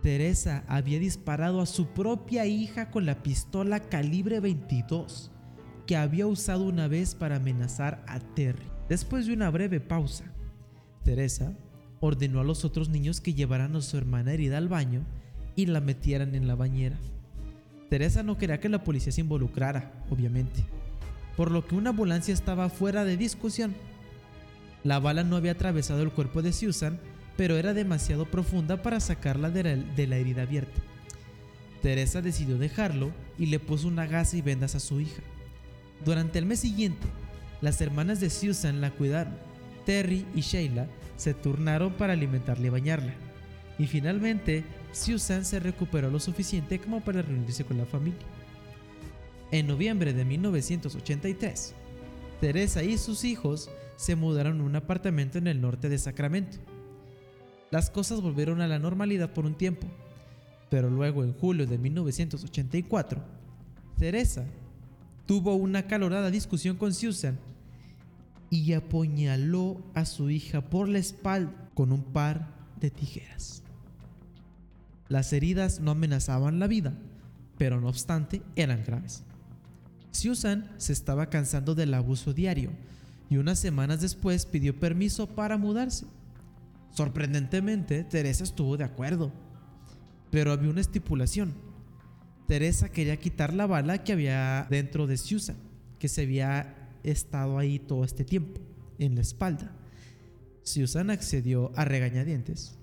Teresa 0.02 0.64
había 0.66 0.98
disparado 0.98 1.60
a 1.60 1.66
su 1.66 1.86
propia 1.86 2.44
hija 2.44 2.90
con 2.90 3.06
la 3.06 3.22
pistola 3.22 3.78
calibre 3.78 4.40
22 4.40 5.30
que 5.86 5.96
había 5.96 6.26
usado 6.26 6.64
una 6.64 6.88
vez 6.88 7.14
para 7.14 7.36
amenazar 7.36 8.04
a 8.08 8.18
Terry. 8.18 8.64
Después 8.88 9.26
de 9.26 9.34
una 9.34 9.48
breve 9.48 9.78
pausa, 9.78 10.24
Teresa 11.04 11.56
ordenó 12.00 12.40
a 12.40 12.44
los 12.44 12.64
otros 12.64 12.88
niños 12.88 13.20
que 13.20 13.34
llevaran 13.34 13.76
a 13.76 13.80
su 13.80 13.96
hermana 13.96 14.32
herida 14.32 14.58
al 14.58 14.66
baño 14.66 15.04
y 15.54 15.66
la 15.66 15.80
metieran 15.80 16.34
en 16.34 16.48
la 16.48 16.56
bañera. 16.56 16.98
Teresa 17.90 18.24
no 18.24 18.38
quería 18.38 18.58
que 18.58 18.68
la 18.68 18.82
policía 18.82 19.12
se 19.12 19.20
involucrara, 19.20 19.92
obviamente, 20.10 20.64
por 21.36 21.52
lo 21.52 21.64
que 21.64 21.76
una 21.76 21.90
ambulancia 21.90 22.34
estaba 22.34 22.70
fuera 22.70 23.04
de 23.04 23.16
discusión 23.16 23.72
la 24.84 24.98
bala 24.98 25.24
no 25.24 25.36
había 25.36 25.52
atravesado 25.52 26.02
el 26.02 26.10
cuerpo 26.10 26.42
de 26.42 26.52
Susan, 26.52 26.98
pero 27.36 27.56
era 27.56 27.74
demasiado 27.74 28.26
profunda 28.26 28.82
para 28.82 29.00
sacarla 29.00 29.50
de 29.50 30.06
la, 30.06 30.16
herida 30.16 30.42
abierta. 30.42 30.80
Teresa 31.82 32.20
decidió 32.20 32.58
dejarlo 32.58 33.10
y 33.38 33.46
le 33.46 33.58
puso 33.58 33.88
una 33.88 34.06
gasa 34.06 34.36
y 34.36 34.42
vendas 34.42 34.74
a 34.74 34.80
su 34.80 35.00
hija. 35.00 35.22
Durante 36.04 36.38
el 36.38 36.46
mes 36.46 36.60
siguiente, 36.60 37.06
las 37.60 37.80
hermanas 37.80 38.20
de 38.20 38.30
Susan 38.30 38.80
la 38.80 38.90
cuidaron. 38.90 39.34
Terry 39.86 40.26
y 40.34 40.42
Sheila 40.42 40.86
se 41.16 41.34
turnaron 41.34 41.94
para 41.94 42.12
alimentarla 42.12 42.66
y 42.66 42.70
bañarla. 42.70 43.14
Y 43.78 43.86
finalmente, 43.86 44.64
Susan 44.92 45.44
se 45.44 45.60
recuperó 45.60 46.10
lo 46.10 46.20
suficiente 46.20 46.78
como 46.78 47.00
para 47.00 47.22
reunirse 47.22 47.64
con 47.64 47.78
la 47.78 47.86
familia. 47.86 48.26
En 49.50 49.66
noviembre 49.66 50.12
de 50.12 50.24
1983, 50.24 51.74
Teresa 52.40 52.82
y 52.82 52.98
sus 52.98 53.24
hijos 53.24 53.70
se 54.00 54.16
mudaron 54.16 54.62
a 54.62 54.64
un 54.64 54.76
apartamento 54.76 55.36
en 55.36 55.46
el 55.46 55.60
norte 55.60 55.90
de 55.90 55.98
Sacramento. 55.98 56.56
Las 57.70 57.90
cosas 57.90 58.22
volvieron 58.22 58.62
a 58.62 58.66
la 58.66 58.78
normalidad 58.78 59.34
por 59.34 59.44
un 59.44 59.54
tiempo, 59.54 59.86
pero 60.70 60.88
luego 60.88 61.22
en 61.22 61.34
julio 61.34 61.66
de 61.66 61.76
1984, 61.76 63.22
Teresa 63.98 64.46
tuvo 65.26 65.54
una 65.54 65.86
calorada 65.86 66.30
discusión 66.30 66.78
con 66.78 66.94
Susan 66.94 67.38
y 68.48 68.72
apuñaló 68.72 69.82
a 69.92 70.06
su 70.06 70.30
hija 70.30 70.62
por 70.62 70.88
la 70.88 70.98
espalda 70.98 71.52
con 71.74 71.92
un 71.92 72.02
par 72.02 72.54
de 72.80 72.90
tijeras. 72.90 73.62
Las 75.10 75.34
heridas 75.34 75.78
no 75.78 75.90
amenazaban 75.90 76.58
la 76.58 76.68
vida, 76.68 76.94
pero 77.58 77.82
no 77.82 77.88
obstante 77.88 78.40
eran 78.56 78.82
graves. 78.82 79.24
Susan 80.10 80.72
se 80.78 80.94
estaba 80.94 81.28
cansando 81.28 81.74
del 81.74 81.92
abuso 81.92 82.32
diario 82.32 82.70
y 83.30 83.36
unas 83.36 83.60
semanas 83.60 84.00
después 84.00 84.44
pidió 84.44 84.78
permiso 84.78 85.28
para 85.28 85.56
mudarse. 85.56 86.04
Sorprendentemente, 86.90 88.02
Teresa 88.02 88.42
estuvo 88.42 88.76
de 88.76 88.82
acuerdo, 88.82 89.32
pero 90.30 90.50
había 90.50 90.68
una 90.68 90.80
estipulación. 90.80 91.54
Teresa 92.48 92.88
quería 92.88 93.16
quitar 93.16 93.54
la 93.54 93.68
bala 93.68 94.02
que 94.02 94.12
había 94.12 94.66
dentro 94.68 95.06
de 95.06 95.16
Susan, 95.16 95.56
que 96.00 96.08
se 96.08 96.22
había 96.22 96.90
estado 97.04 97.56
ahí 97.56 97.78
todo 97.78 98.04
este 98.04 98.24
tiempo, 98.24 98.60
en 98.98 99.14
la 99.14 99.20
espalda. 99.20 99.76
Susan 100.64 101.10
accedió 101.10 101.70
a 101.76 101.84
regañadientes 101.84 102.76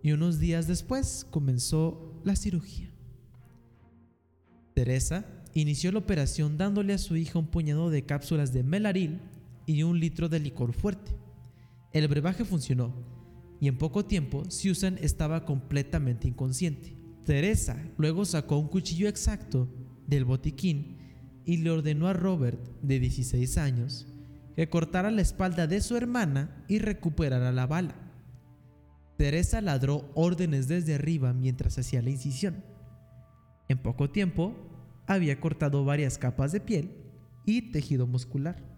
y 0.00 0.12
unos 0.12 0.38
días 0.38 0.68
después 0.68 1.26
comenzó 1.28 2.20
la 2.22 2.36
cirugía. 2.36 2.88
Teresa 4.74 5.26
inició 5.54 5.90
la 5.90 5.98
operación 5.98 6.56
dándole 6.56 6.94
a 6.94 6.98
su 6.98 7.16
hija 7.16 7.40
un 7.40 7.48
puñado 7.48 7.90
de 7.90 8.04
cápsulas 8.04 8.52
de 8.52 8.62
melaril 8.62 9.20
y 9.66 9.82
un 9.82 9.98
litro 9.98 10.28
de 10.28 10.40
licor 10.40 10.72
fuerte. 10.72 11.12
El 11.92 12.08
brebaje 12.08 12.44
funcionó 12.44 12.94
y 13.60 13.68
en 13.68 13.78
poco 13.78 14.04
tiempo 14.04 14.44
Susan 14.50 14.98
estaba 15.00 15.44
completamente 15.44 16.26
inconsciente. 16.28 16.96
Teresa 17.24 17.76
luego 17.96 18.24
sacó 18.24 18.58
un 18.58 18.68
cuchillo 18.68 19.08
exacto 19.08 19.68
del 20.06 20.24
botiquín 20.24 20.98
y 21.44 21.58
le 21.58 21.70
ordenó 21.70 22.08
a 22.08 22.12
Robert, 22.12 22.60
de 22.82 22.98
16 22.98 23.58
años, 23.58 24.06
que 24.56 24.68
cortara 24.68 25.10
la 25.10 25.22
espalda 25.22 25.66
de 25.66 25.80
su 25.80 25.96
hermana 25.96 26.64
y 26.68 26.78
recuperara 26.78 27.52
la 27.52 27.66
bala. 27.66 27.94
Teresa 29.16 29.60
ladró 29.60 30.10
órdenes 30.14 30.68
desde 30.68 30.94
arriba 30.94 31.32
mientras 31.32 31.78
hacía 31.78 32.02
la 32.02 32.10
incisión. 32.10 32.64
En 33.68 33.78
poco 33.78 34.10
tiempo, 34.10 34.54
había 35.06 35.40
cortado 35.40 35.84
varias 35.84 36.18
capas 36.18 36.52
de 36.52 36.60
piel 36.60 36.90
y 37.46 37.72
tejido 37.72 38.06
muscular. 38.06 38.71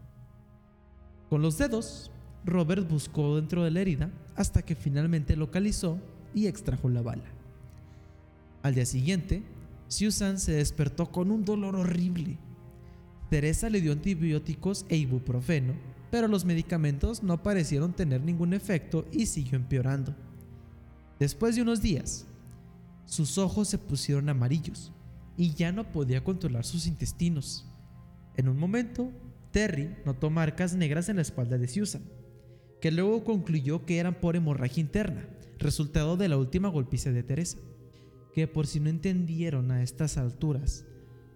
Con 1.29 1.43
los 1.43 1.59
dedos, 1.59 2.11
Robert 2.45 2.89
buscó 2.89 3.37
dentro 3.37 3.65
de 3.65 3.71
la 3.71 3.81
herida 3.81 4.11
hasta 4.37 4.63
que 4.63 4.75
finalmente 4.75 5.37
localizó 5.37 5.99
y 6.35 6.47
extrajo 6.47 6.89
la 6.89 7.03
bala. 7.03 7.25
Al 8.63 8.75
día 8.75 8.87
siguiente, 8.87 9.43
Susan 9.89 10.39
se 10.39 10.53
despertó 10.53 11.11
con 11.11 11.31
un 11.31 11.45
dolor 11.45 11.77
horrible. 11.77 12.39
Teresa 13.31 13.71
le 13.71 13.81
dio 13.81 13.93
antibióticos 13.93 14.87
e 14.89 14.97
ibuprofeno, 14.97 15.75
pero 16.11 16.29
los 16.29 16.45
medicamentos 16.45 17.23
no 17.23 17.43
parecieron 17.43 17.93
tener 17.93 18.21
ningún 18.21 18.55
efecto 18.55 19.07
y 19.13 19.27
siguió 19.27 19.57
empeorando. 19.57 20.15
Después 21.19 21.57
de 21.57 21.63
unos 21.63 21.81
días, 21.81 22.27
sus 23.07 23.39
ojos 23.39 23.69
se 23.69 23.79
pusieron 23.79 24.29
amarillos 24.29 24.93
y 25.37 25.55
ya 25.55 25.73
no 25.73 25.91
podía 25.91 26.25
controlar 26.25 26.65
sus 26.65 26.87
intestinos. 26.87 27.67
En 28.37 28.49
un 28.49 28.59
momento, 28.59 29.11
Terry 29.55 29.95
notó 30.05 30.31
marcas 30.31 30.75
negras 30.75 31.09
en 31.09 31.15
la 31.15 31.23
espalda 31.23 31.59
de 31.59 31.69
Susan, 31.69 32.03
que 32.81 32.91
luego 32.91 33.23
concluyó 33.23 33.87
que 33.87 33.99
eran 33.99 34.21
por 34.21 34.35
hemorragia 34.35 34.81
interna, 34.81 35.29
resultado 35.61 36.17
de 36.17 36.29
la 36.29 36.37
última 36.37 36.69
golpiza 36.69 37.13
de 37.13 37.23
Teresa, 37.23 37.59
que 38.35 38.49
por 38.49 38.67
si 38.67 38.81
no 38.81 38.91
entendieron 38.91 39.71
a 39.71 39.85
estas 39.85 40.19
alturas, 40.19 40.85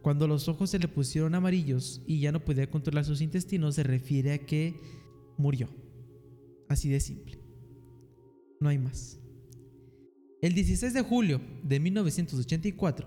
cuando 0.02 0.26
los 0.26 0.48
ojos 0.48 0.70
se 0.70 0.80
le 0.80 0.88
pusieron 0.88 1.36
amarillos 1.36 2.02
y 2.08 2.18
ya 2.18 2.32
no 2.32 2.44
podía 2.44 2.68
controlar 2.68 3.04
sus 3.04 3.20
intestinos, 3.20 3.76
se 3.76 3.84
refiere 3.84 4.32
a 4.32 4.44
que 4.44 4.74
murió. 5.36 5.68
Así 6.68 6.88
de 6.88 6.98
simple. 6.98 7.38
No 8.58 8.68
hay 8.68 8.78
más. 8.78 9.20
El 10.42 10.54
16 10.54 10.92
de 10.92 11.02
julio 11.02 11.40
de 11.62 11.78
1984, 11.78 13.06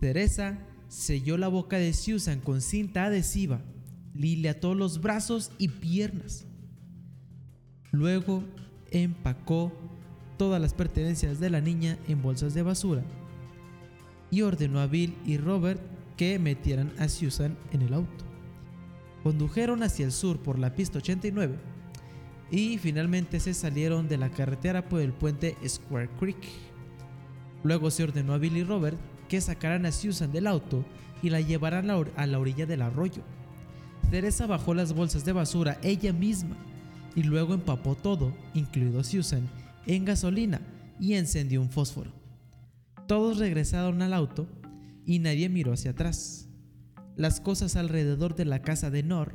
Teresa 0.00 0.66
selló 0.88 1.38
la 1.38 1.46
boca 1.46 1.78
de 1.78 1.92
Susan 1.92 2.40
con 2.40 2.60
cinta 2.60 3.04
adhesiva 3.04 3.62
y 4.18 4.36
le 4.36 4.48
ató 4.48 4.74
los 4.74 5.00
brazos 5.00 5.50
y 5.58 5.68
piernas. 5.68 6.46
Luego 7.92 8.42
empacó 8.90 9.72
todas 10.36 10.60
las 10.60 10.74
pertenencias 10.74 11.40
de 11.40 11.50
la 11.50 11.60
niña 11.60 11.98
en 12.08 12.22
bolsas 12.22 12.54
de 12.54 12.62
basura 12.62 13.02
y 14.30 14.42
ordenó 14.42 14.80
a 14.80 14.86
Bill 14.86 15.14
y 15.24 15.38
Robert 15.38 15.80
que 16.16 16.38
metieran 16.38 16.92
a 16.98 17.08
Susan 17.08 17.56
en 17.72 17.82
el 17.82 17.94
auto. 17.94 18.24
Condujeron 19.22 19.82
hacia 19.82 20.04
el 20.04 20.12
sur 20.12 20.38
por 20.38 20.58
la 20.58 20.74
pista 20.74 20.98
89 20.98 21.56
y 22.50 22.78
finalmente 22.78 23.40
se 23.40 23.54
salieron 23.54 24.08
de 24.08 24.18
la 24.18 24.30
carretera 24.30 24.88
por 24.88 25.00
el 25.00 25.12
puente 25.12 25.56
Square 25.66 26.10
Creek. 26.18 26.36
Luego 27.64 27.90
se 27.90 28.04
ordenó 28.04 28.34
a 28.34 28.38
Bill 28.38 28.56
y 28.56 28.64
Robert 28.64 28.98
que 29.28 29.40
sacaran 29.40 29.86
a 29.86 29.92
Susan 29.92 30.30
del 30.32 30.46
auto 30.46 30.84
y 31.22 31.30
la 31.30 31.40
llevaran 31.40 31.90
a 31.90 32.26
la 32.26 32.38
orilla 32.38 32.66
del 32.66 32.82
arroyo. 32.82 33.22
Teresa 34.10 34.46
bajó 34.46 34.72
las 34.72 34.92
bolsas 34.92 35.24
de 35.24 35.32
basura 35.32 35.78
ella 35.82 36.12
misma 36.12 36.56
y 37.16 37.24
luego 37.24 37.54
empapó 37.54 37.96
todo, 37.96 38.32
incluido 38.54 39.02
Susan, 39.02 39.48
en 39.86 40.04
gasolina 40.04 40.60
y 41.00 41.14
encendió 41.14 41.60
un 41.60 41.70
fósforo. 41.70 42.12
Todos 43.08 43.38
regresaron 43.38 44.02
al 44.02 44.12
auto 44.12 44.46
y 45.04 45.18
nadie 45.18 45.48
miró 45.48 45.72
hacia 45.72 45.92
atrás. 45.92 46.48
Las 47.16 47.40
cosas 47.40 47.76
alrededor 47.76 48.36
de 48.36 48.44
la 48.44 48.62
casa 48.62 48.90
de 48.90 49.02
Nor 49.02 49.34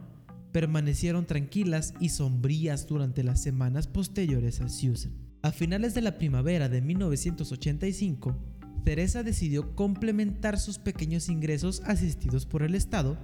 permanecieron 0.52 1.26
tranquilas 1.26 1.94
y 2.00 2.10
sombrías 2.10 2.88
durante 2.88 3.24
las 3.24 3.42
semanas 3.42 3.88
posteriores 3.88 4.62
a 4.62 4.70
Susan. 4.70 5.14
A 5.42 5.52
finales 5.52 5.94
de 5.94 6.02
la 6.02 6.18
primavera 6.18 6.70
de 6.70 6.82
1985, 6.82 8.38
Teresa 8.84 9.24
decidió 9.24 9.76
complementar 9.76 10.60
sus 10.60 10.78
pequeños 10.78 11.30
ingresos 11.30 11.82
asistidos 11.86 12.46
por 12.46 12.64
el 12.64 12.76
Estado, 12.76 13.18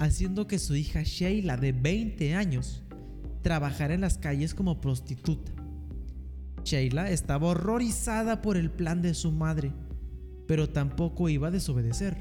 haciendo 0.00 0.46
que 0.46 0.58
su 0.58 0.74
hija 0.74 1.02
Sheila, 1.02 1.58
de 1.58 1.72
20 1.72 2.34
años, 2.34 2.82
trabajara 3.42 3.94
en 3.94 4.00
las 4.00 4.16
calles 4.16 4.54
como 4.54 4.80
prostituta. 4.80 5.52
Sheila 6.64 7.10
estaba 7.10 7.48
horrorizada 7.48 8.40
por 8.40 8.56
el 8.56 8.70
plan 8.70 9.02
de 9.02 9.12
su 9.12 9.30
madre, 9.30 9.72
pero 10.48 10.70
tampoco 10.70 11.28
iba 11.28 11.48
a 11.48 11.50
desobedecer. 11.50 12.16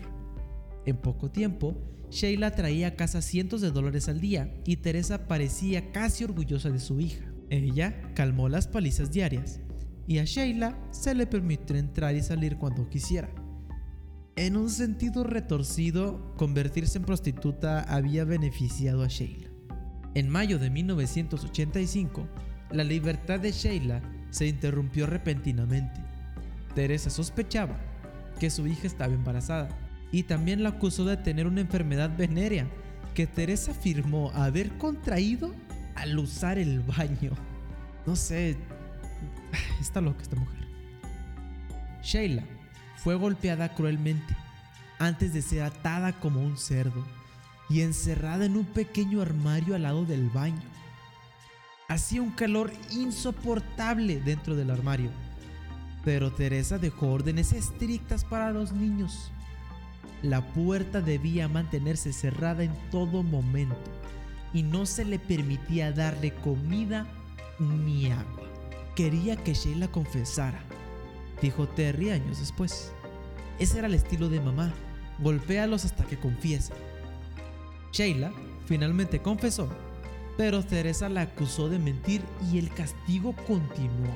En 0.85 0.97
poco 0.97 1.31
tiempo, 1.31 1.81
Sheila 2.11 2.51
traía 2.51 2.89
a 2.89 2.95
casa 2.95 3.21
cientos 3.21 3.61
de 3.61 3.71
dólares 3.71 4.09
al 4.09 4.19
día 4.19 4.53
y 4.65 4.77
Teresa 4.77 5.27
parecía 5.27 5.91
casi 5.91 6.25
orgullosa 6.25 6.69
de 6.69 6.79
su 6.79 6.99
hija. 6.99 7.25
Ella 7.49 8.01
calmó 8.13 8.49
las 8.49 8.67
palizas 8.67 9.11
diarias 9.11 9.61
y 10.05 10.17
a 10.17 10.25
Sheila 10.25 10.77
se 10.91 11.15
le 11.15 11.27
permitió 11.27 11.77
entrar 11.77 12.15
y 12.15 12.21
salir 12.21 12.57
cuando 12.57 12.89
quisiera. 12.89 13.29
En 14.39 14.55
un 14.55 14.69
sentido 14.69 15.25
retorcido, 15.25 16.33
convertirse 16.37 16.97
en 16.97 17.03
prostituta 17.03 17.81
había 17.81 18.23
beneficiado 18.23 19.03
a 19.03 19.09
Sheila. 19.09 19.49
En 20.13 20.29
mayo 20.29 20.57
de 20.59 20.69
1985, 20.69 22.25
la 22.71 22.85
libertad 22.85 23.41
de 23.41 23.51
Sheila 23.51 24.01
se 24.29 24.47
interrumpió 24.47 25.07
repentinamente. 25.07 25.99
Teresa 26.73 27.09
sospechaba 27.09 27.81
que 28.39 28.49
su 28.49 28.65
hija 28.65 28.87
estaba 28.87 29.13
embarazada 29.13 29.77
y 30.09 30.23
también 30.23 30.63
la 30.63 30.69
acusó 30.69 31.03
de 31.03 31.17
tener 31.17 31.45
una 31.45 31.59
enfermedad 31.59 32.09
venérea 32.17 32.65
que 33.13 33.27
Teresa 33.27 33.71
afirmó 33.71 34.31
haber 34.31 34.69
contraído 34.77 35.53
al 35.95 36.17
usar 36.17 36.57
el 36.57 36.79
baño. 36.79 37.33
No 38.05 38.15
sé, 38.15 38.55
está 39.81 39.99
loca 39.99 40.21
esta 40.21 40.37
mujer. 40.37 40.65
Sheila 42.01 42.45
fue 43.03 43.15
golpeada 43.15 43.73
cruelmente 43.73 44.35
antes 44.99 45.33
de 45.33 45.41
ser 45.41 45.63
atada 45.63 46.19
como 46.19 46.41
un 46.41 46.57
cerdo 46.57 47.05
y 47.69 47.81
encerrada 47.81 48.45
en 48.45 48.57
un 48.57 48.65
pequeño 48.65 49.21
armario 49.21 49.75
al 49.75 49.83
lado 49.83 50.05
del 50.05 50.29
baño. 50.29 50.61
Hacía 51.87 52.21
un 52.21 52.31
calor 52.31 52.71
insoportable 52.91 54.19
dentro 54.19 54.55
del 54.55 54.71
armario 54.71 55.11
pero 56.03 56.31
Teresa 56.31 56.77
dejó 56.77 57.11
órdenes 57.11 57.53
estrictas 57.53 58.23
para 58.23 58.51
los 58.51 58.71
niños. 58.71 59.31
La 60.21 60.45
puerta 60.53 61.01
debía 61.01 61.47
mantenerse 61.47 62.13
cerrada 62.13 62.63
en 62.63 62.73
todo 62.91 63.23
momento 63.23 63.77
y 64.53 64.63
no 64.63 64.85
se 64.85 65.05
le 65.05 65.19
permitía 65.19 65.91
darle 65.91 66.33
comida 66.33 67.05
ni 67.59 68.11
agua. 68.11 68.47
Quería 68.95 69.35
que 69.35 69.53
Sheila 69.53 69.87
confesara, 69.89 70.61
dijo 71.41 71.67
Terry 71.67 72.11
años 72.11 72.39
después. 72.39 72.91
Ese 73.59 73.79
era 73.79 73.87
el 73.87 73.93
estilo 73.93 74.29
de 74.29 74.39
mamá, 74.39 74.73
golpéalos 75.19 75.85
hasta 75.85 76.05
que 76.05 76.19
confiesen. 76.19 76.75
Sheila 77.91 78.31
finalmente 78.65 79.21
confesó, 79.21 79.69
pero 80.37 80.63
Teresa 80.63 81.09
la 81.09 81.21
acusó 81.21 81.69
de 81.69 81.79
mentir 81.79 82.21
y 82.51 82.59
el 82.59 82.69
castigo 82.73 83.35
continuó. 83.47 84.13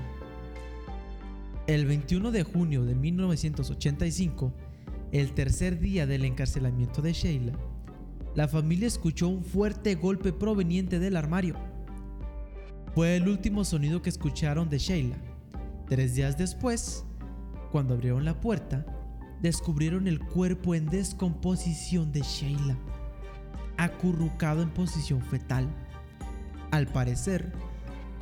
El 1.68 1.86
21 1.86 2.32
de 2.32 2.44
junio 2.44 2.86
de 2.86 2.96
1985, 2.96 4.54
el 5.12 5.34
tercer 5.34 5.80
día 5.80 6.06
del 6.06 6.26
encarcelamiento 6.26 7.02
de 7.02 7.14
Sheila, 7.14 7.54
la 8.36 8.48
familia 8.48 8.88
escuchó 8.88 9.28
un 9.28 9.44
fuerte 9.44 9.96
golpe 9.96 10.34
proveniente 10.34 11.00
del 11.00 11.16
armario. 11.16 11.56
Fue 12.96 13.16
el 13.16 13.28
último 13.28 13.64
sonido 13.64 14.02
que 14.02 14.10
escucharon 14.10 14.70
de 14.70 14.80
Sheila. 14.80 15.18
Tres 15.88 16.16
días 16.16 16.38
después, 16.38 17.06
cuando 17.74 17.96
abrieron 17.96 18.24
la 18.24 18.40
puerta, 18.40 18.86
descubrieron 19.42 20.08
el 20.08 20.20
cuerpo 20.20 20.76
en 20.76 20.86
descomposición 20.86 22.12
de 22.12 22.22
Sheila, 22.22 22.78
acurrucado 23.78 24.62
en 24.62 24.70
posición 24.70 25.24
fetal. 25.24 25.68
Al 26.70 26.86
parecer, 26.86 27.52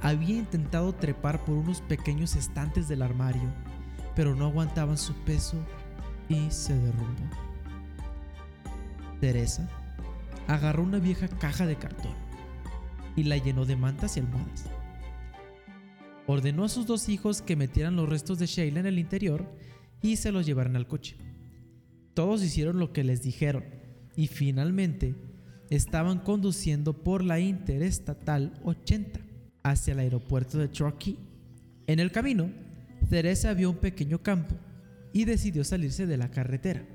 había 0.01 0.37
intentado 0.37 0.95
trepar 0.95 1.43
por 1.43 1.55
unos 1.57 1.81
pequeños 1.81 2.37
estantes 2.37 2.87
del 2.87 3.01
armario, 3.01 3.51
pero 4.15 4.35
no 4.35 4.45
aguantaban 4.45 4.97
su 4.97 5.13
peso 5.25 5.57
y 6.29 6.49
se 6.49 6.73
derrumbó. 6.73 7.23
Teresa 9.19 9.69
agarró 10.47 10.81
una 10.81 10.99
vieja 10.99 11.27
caja 11.27 11.65
de 11.65 11.75
cartón 11.75 12.13
y 13.17 13.23
la 13.23 13.35
llenó 13.35 13.65
de 13.65 13.75
mantas 13.75 14.15
y 14.15 14.21
almohadas. 14.21 14.80
Ordenó 16.27 16.65
a 16.65 16.69
sus 16.69 16.85
dos 16.85 17.09
hijos 17.09 17.41
que 17.41 17.55
metieran 17.55 17.95
los 17.95 18.07
restos 18.07 18.39
de 18.39 18.45
Sheila 18.45 18.79
en 18.79 18.85
el 18.85 18.99
interior 18.99 19.45
y 20.01 20.17
se 20.17 20.31
los 20.31 20.45
llevaran 20.45 20.75
al 20.75 20.87
coche. 20.87 21.15
Todos 22.13 22.43
hicieron 22.43 22.79
lo 22.79 22.93
que 22.93 23.03
les 23.03 23.21
dijeron 23.21 23.63
y 24.15 24.27
finalmente 24.27 25.15
estaban 25.69 26.19
conduciendo 26.19 26.93
por 26.93 27.23
la 27.23 27.39
Interestatal 27.39 28.53
80 28.63 29.19
hacia 29.63 29.93
el 29.93 29.99
aeropuerto 29.99 30.57
de 30.57 30.67
Truckee. 30.67 31.17
En 31.87 31.99
el 31.99 32.11
camino, 32.11 32.51
Teresa 33.09 33.53
vio 33.53 33.69
un 33.69 33.77
pequeño 33.77 34.21
campo 34.21 34.55
y 35.13 35.25
decidió 35.25 35.63
salirse 35.63 36.05
de 36.05 36.17
la 36.17 36.29
carretera. 36.29 36.85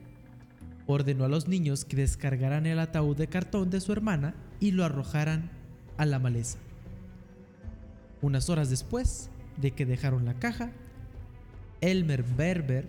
Ordenó 0.87 1.25
a 1.25 1.29
los 1.29 1.49
niños 1.49 1.85
que 1.85 1.97
descargaran 1.97 2.67
el 2.67 2.79
ataúd 2.79 3.17
de 3.17 3.27
cartón 3.27 3.71
de 3.71 3.81
su 3.81 3.93
hermana 3.93 4.35
y 4.61 4.71
lo 4.71 4.85
arrojaran 4.85 5.51
a 5.97 6.07
la 6.07 6.19
maleza. 6.19 6.59
Unas 8.27 8.51
horas 8.51 8.71
después 8.71 9.31
de 9.57 9.71
que 9.71 9.87
dejaron 9.87 10.25
la 10.25 10.35
caja, 10.35 10.73
Elmer 11.81 12.25
Berber 12.25 12.89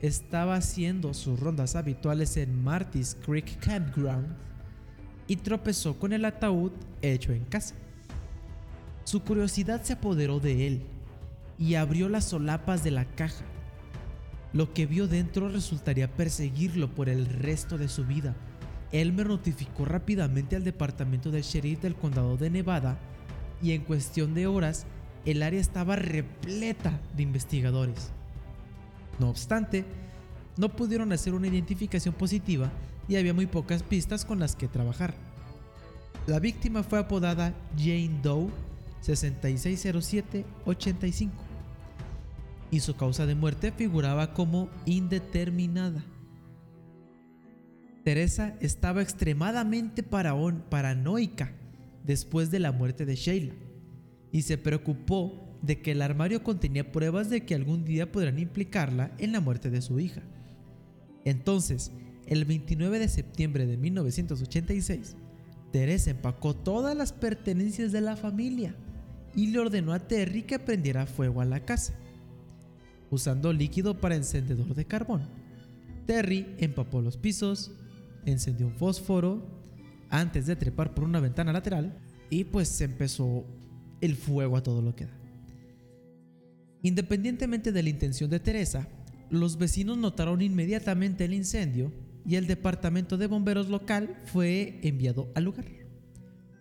estaba 0.00 0.54
haciendo 0.54 1.12
sus 1.12 1.40
rondas 1.40 1.74
habituales 1.74 2.36
en 2.36 2.62
Marty's 2.62 3.16
Creek 3.26 3.58
Campground 3.58 4.28
y 5.26 5.34
tropezó 5.34 5.98
con 5.98 6.12
el 6.12 6.24
ataúd 6.24 6.70
hecho 7.02 7.32
en 7.32 7.44
casa. 7.46 7.74
Su 9.02 9.24
curiosidad 9.24 9.82
se 9.82 9.94
apoderó 9.94 10.38
de 10.38 10.68
él 10.68 10.82
y 11.58 11.74
abrió 11.74 12.08
las 12.08 12.26
solapas 12.26 12.84
de 12.84 12.92
la 12.92 13.06
caja. 13.06 13.44
Lo 14.52 14.72
que 14.72 14.86
vio 14.86 15.08
dentro 15.08 15.48
resultaría 15.48 16.14
perseguirlo 16.14 16.94
por 16.94 17.08
el 17.08 17.26
resto 17.26 17.76
de 17.76 17.88
su 17.88 18.04
vida. 18.04 18.36
Elmer 18.92 19.26
notificó 19.26 19.84
rápidamente 19.84 20.54
al 20.54 20.62
departamento 20.62 21.32
del 21.32 21.42
sheriff 21.42 21.80
del 21.80 21.96
condado 21.96 22.36
de 22.36 22.50
Nevada 22.50 23.00
y 23.62 23.72
en 23.72 23.82
cuestión 23.82 24.34
de 24.34 24.46
horas 24.46 24.86
el 25.24 25.42
área 25.42 25.60
estaba 25.60 25.96
repleta 25.96 27.00
de 27.16 27.22
investigadores. 27.22 28.10
No 29.18 29.28
obstante, 29.28 29.84
no 30.56 30.70
pudieron 30.70 31.12
hacer 31.12 31.34
una 31.34 31.48
identificación 31.48 32.14
positiva 32.14 32.70
y 33.08 33.16
había 33.16 33.34
muy 33.34 33.46
pocas 33.46 33.82
pistas 33.82 34.24
con 34.24 34.38
las 34.38 34.56
que 34.56 34.68
trabajar. 34.68 35.12
La 36.26 36.38
víctima 36.38 36.82
fue 36.82 36.98
apodada 36.98 37.54
Jane 37.76 38.20
Doe 38.22 38.48
6607-85 39.02 41.30
y 42.70 42.80
su 42.80 42.96
causa 42.96 43.26
de 43.26 43.34
muerte 43.34 43.72
figuraba 43.72 44.32
como 44.32 44.70
indeterminada. 44.84 46.02
Teresa 48.04 48.54
estaba 48.60 49.02
extremadamente 49.02 50.02
paranoica 50.02 51.52
después 52.04 52.50
de 52.50 52.60
la 52.60 52.72
muerte 52.72 53.06
de 53.06 53.16
Sheila 53.16 53.54
y 54.32 54.42
se 54.42 54.58
preocupó 54.58 55.58
de 55.62 55.80
que 55.80 55.92
el 55.92 56.02
armario 56.02 56.42
contenía 56.42 56.92
pruebas 56.92 57.30
de 57.30 57.44
que 57.44 57.54
algún 57.54 57.84
día 57.84 58.10
podrían 58.10 58.38
implicarla 58.38 59.12
en 59.18 59.32
la 59.32 59.40
muerte 59.40 59.70
de 59.70 59.82
su 59.82 60.00
hija. 60.00 60.22
Entonces, 61.24 61.92
el 62.26 62.44
29 62.44 62.98
de 62.98 63.08
septiembre 63.08 63.66
de 63.66 63.76
1986, 63.76 65.16
Teresa 65.72 66.10
empacó 66.10 66.54
todas 66.54 66.96
las 66.96 67.12
pertenencias 67.12 67.92
de 67.92 68.00
la 68.00 68.16
familia 68.16 68.74
y 69.34 69.48
le 69.48 69.58
ordenó 69.58 69.92
a 69.92 70.00
Terry 70.00 70.42
que 70.42 70.58
prendiera 70.58 71.06
fuego 71.06 71.40
a 71.40 71.44
la 71.44 71.64
casa. 71.64 71.94
Usando 73.10 73.52
líquido 73.52 74.00
para 74.00 74.16
encendedor 74.16 74.74
de 74.74 74.84
carbón, 74.84 75.22
Terry 76.06 76.54
empapó 76.58 77.02
los 77.02 77.16
pisos, 77.16 77.72
encendió 78.24 78.66
un 78.66 78.74
fósforo 78.74 79.59
antes 80.10 80.46
de 80.46 80.56
trepar 80.56 80.94
por 80.94 81.04
una 81.04 81.20
ventana 81.20 81.52
lateral 81.52 81.96
y 82.28 82.44
pues 82.44 82.68
se 82.68 82.84
empezó 82.84 83.46
el 84.00 84.16
fuego 84.16 84.56
a 84.56 84.62
todo 84.62 84.82
lo 84.82 84.94
que 84.94 85.06
da. 85.06 85.16
Independientemente 86.82 87.72
de 87.72 87.82
la 87.82 87.90
intención 87.90 88.30
de 88.30 88.40
Teresa, 88.40 88.88
los 89.30 89.58
vecinos 89.58 89.98
notaron 89.98 90.42
inmediatamente 90.42 91.24
el 91.24 91.34
incendio 91.34 91.92
y 92.26 92.36
el 92.36 92.46
departamento 92.46 93.16
de 93.16 93.26
bomberos 93.26 93.68
local 93.68 94.16
fue 94.26 94.80
enviado 94.82 95.30
al 95.34 95.44
lugar. 95.44 95.66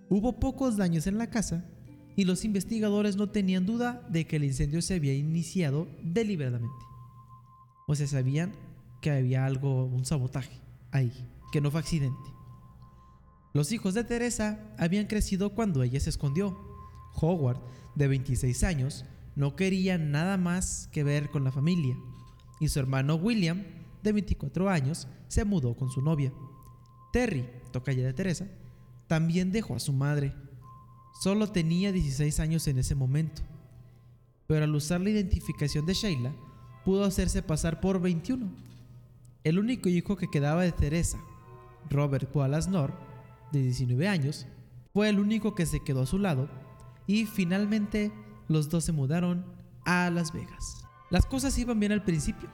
Hubo 0.09 0.39
pocos 0.39 0.77
daños 0.77 1.07
en 1.07 1.17
la 1.17 1.29
casa 1.29 1.65
y 2.15 2.25
los 2.25 2.43
investigadores 2.43 3.15
no 3.15 3.29
tenían 3.29 3.65
duda 3.65 4.05
de 4.09 4.25
que 4.25 4.35
el 4.35 4.43
incendio 4.43 4.81
se 4.81 4.95
había 4.95 5.13
iniciado 5.13 5.87
deliberadamente. 6.03 6.85
O 7.87 7.95
sea, 7.95 8.07
sabían 8.07 8.53
que 9.01 9.11
había 9.11 9.45
algo, 9.45 9.85
un 9.85 10.05
sabotaje 10.05 10.59
ahí, 10.91 11.13
que 11.51 11.61
no 11.61 11.71
fue 11.71 11.79
accidente. 11.79 12.38
Los 13.59 13.73
hijos 13.73 13.93
de 13.93 14.05
Teresa 14.05 14.57
habían 14.77 15.07
crecido 15.07 15.53
cuando 15.53 15.83
ella 15.83 15.99
se 15.99 16.09
escondió. 16.09 16.57
Howard, 17.15 17.59
de 17.93 18.07
26 18.07 18.63
años, 18.63 19.03
no 19.35 19.57
quería 19.57 19.97
nada 19.97 20.37
más 20.37 20.87
que 20.93 21.03
ver 21.03 21.29
con 21.29 21.43
la 21.43 21.51
familia, 21.51 21.97
y 22.61 22.69
su 22.69 22.79
hermano 22.79 23.15
William, 23.15 23.65
de 24.01 24.13
24 24.13 24.69
años, 24.69 25.09
se 25.27 25.43
mudó 25.43 25.75
con 25.75 25.91
su 25.91 26.01
novia. 26.01 26.31
Terry, 27.11 27.49
tocaya 27.73 28.05
de 28.05 28.13
Teresa, 28.13 28.47
también 29.07 29.51
dejó 29.51 29.75
a 29.75 29.81
su 29.81 29.91
madre. 29.91 30.33
Solo 31.21 31.51
tenía 31.51 31.91
16 31.91 32.39
años 32.39 32.65
en 32.69 32.79
ese 32.79 32.95
momento, 32.95 33.41
pero 34.47 34.63
al 34.63 34.73
usar 34.73 35.01
la 35.01 35.09
identificación 35.09 35.85
de 35.85 35.95
Sheila, 35.95 36.31
pudo 36.85 37.03
hacerse 37.03 37.43
pasar 37.43 37.81
por 37.81 37.99
21. 37.99 38.53
El 39.43 39.59
único 39.59 39.89
hijo 39.89 40.15
que 40.15 40.29
quedaba 40.29 40.63
de 40.63 40.71
Teresa, 40.71 41.19
Robert 41.89 42.33
Wallace 42.33 42.69
de 43.51 43.61
19 43.61 44.07
años, 44.07 44.47
fue 44.93 45.09
el 45.09 45.19
único 45.19 45.55
que 45.55 45.65
se 45.65 45.81
quedó 45.81 46.01
a 46.01 46.07
su 46.07 46.17
lado 46.17 46.49
y 47.07 47.25
finalmente 47.25 48.11
los 48.47 48.69
dos 48.69 48.83
se 48.83 48.91
mudaron 48.91 49.45
a 49.85 50.09
Las 50.09 50.33
Vegas. 50.33 50.85
Las 51.09 51.25
cosas 51.25 51.57
iban 51.57 51.79
bien 51.79 51.91
al 51.91 52.03
principio, 52.03 52.49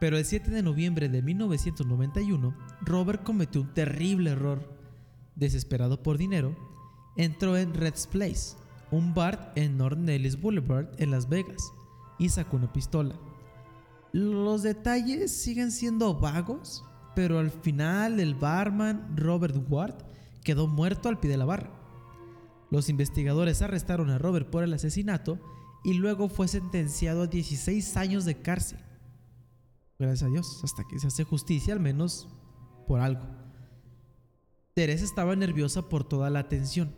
pero 0.00 0.18
el 0.18 0.24
7 0.24 0.50
de 0.50 0.62
noviembre 0.62 1.08
de 1.08 1.22
1991, 1.22 2.54
Robert 2.82 3.22
cometió 3.22 3.62
un 3.62 3.72
terrible 3.74 4.30
error. 4.30 4.76
Desesperado 5.34 6.02
por 6.02 6.18
dinero, 6.18 6.56
entró 7.16 7.56
en 7.56 7.72
Red's 7.72 8.06
Place, 8.08 8.56
un 8.90 9.14
bar 9.14 9.52
en 9.54 9.78
North 9.78 9.98
Nellis 9.98 10.40
Boulevard 10.40 10.88
en 10.98 11.12
Las 11.12 11.28
Vegas, 11.28 11.72
y 12.18 12.28
sacó 12.28 12.56
una 12.56 12.72
pistola. 12.72 13.14
Los 14.12 14.62
detalles 14.62 15.30
siguen 15.30 15.70
siendo 15.70 16.18
vagos, 16.18 16.84
pero 17.14 17.38
al 17.38 17.50
final 17.50 18.20
el 18.20 18.34
barman 18.34 19.16
Robert 19.16 19.56
Ward 19.68 19.94
quedó 20.42 20.66
muerto 20.66 21.08
al 21.08 21.18
pie 21.18 21.30
de 21.30 21.36
la 21.36 21.44
barra. 21.44 21.70
Los 22.70 22.88
investigadores 22.88 23.62
arrestaron 23.62 24.10
a 24.10 24.18
Robert 24.18 24.50
por 24.50 24.62
el 24.62 24.72
asesinato 24.72 25.38
y 25.84 25.94
luego 25.94 26.28
fue 26.28 26.48
sentenciado 26.48 27.22
a 27.22 27.26
16 27.26 27.96
años 27.96 28.24
de 28.24 28.40
cárcel. 28.40 28.78
Gracias 29.98 30.22
a 30.28 30.30
Dios, 30.30 30.60
hasta 30.62 30.84
que 30.88 30.98
se 30.98 31.06
hace 31.06 31.24
justicia, 31.24 31.72
al 31.72 31.80
menos 31.80 32.28
por 32.86 33.00
algo. 33.00 33.26
Teresa 34.74 35.04
estaba 35.04 35.34
nerviosa 35.34 35.88
por 35.88 36.04
toda 36.04 36.30
la 36.30 36.38
atención 36.38 36.94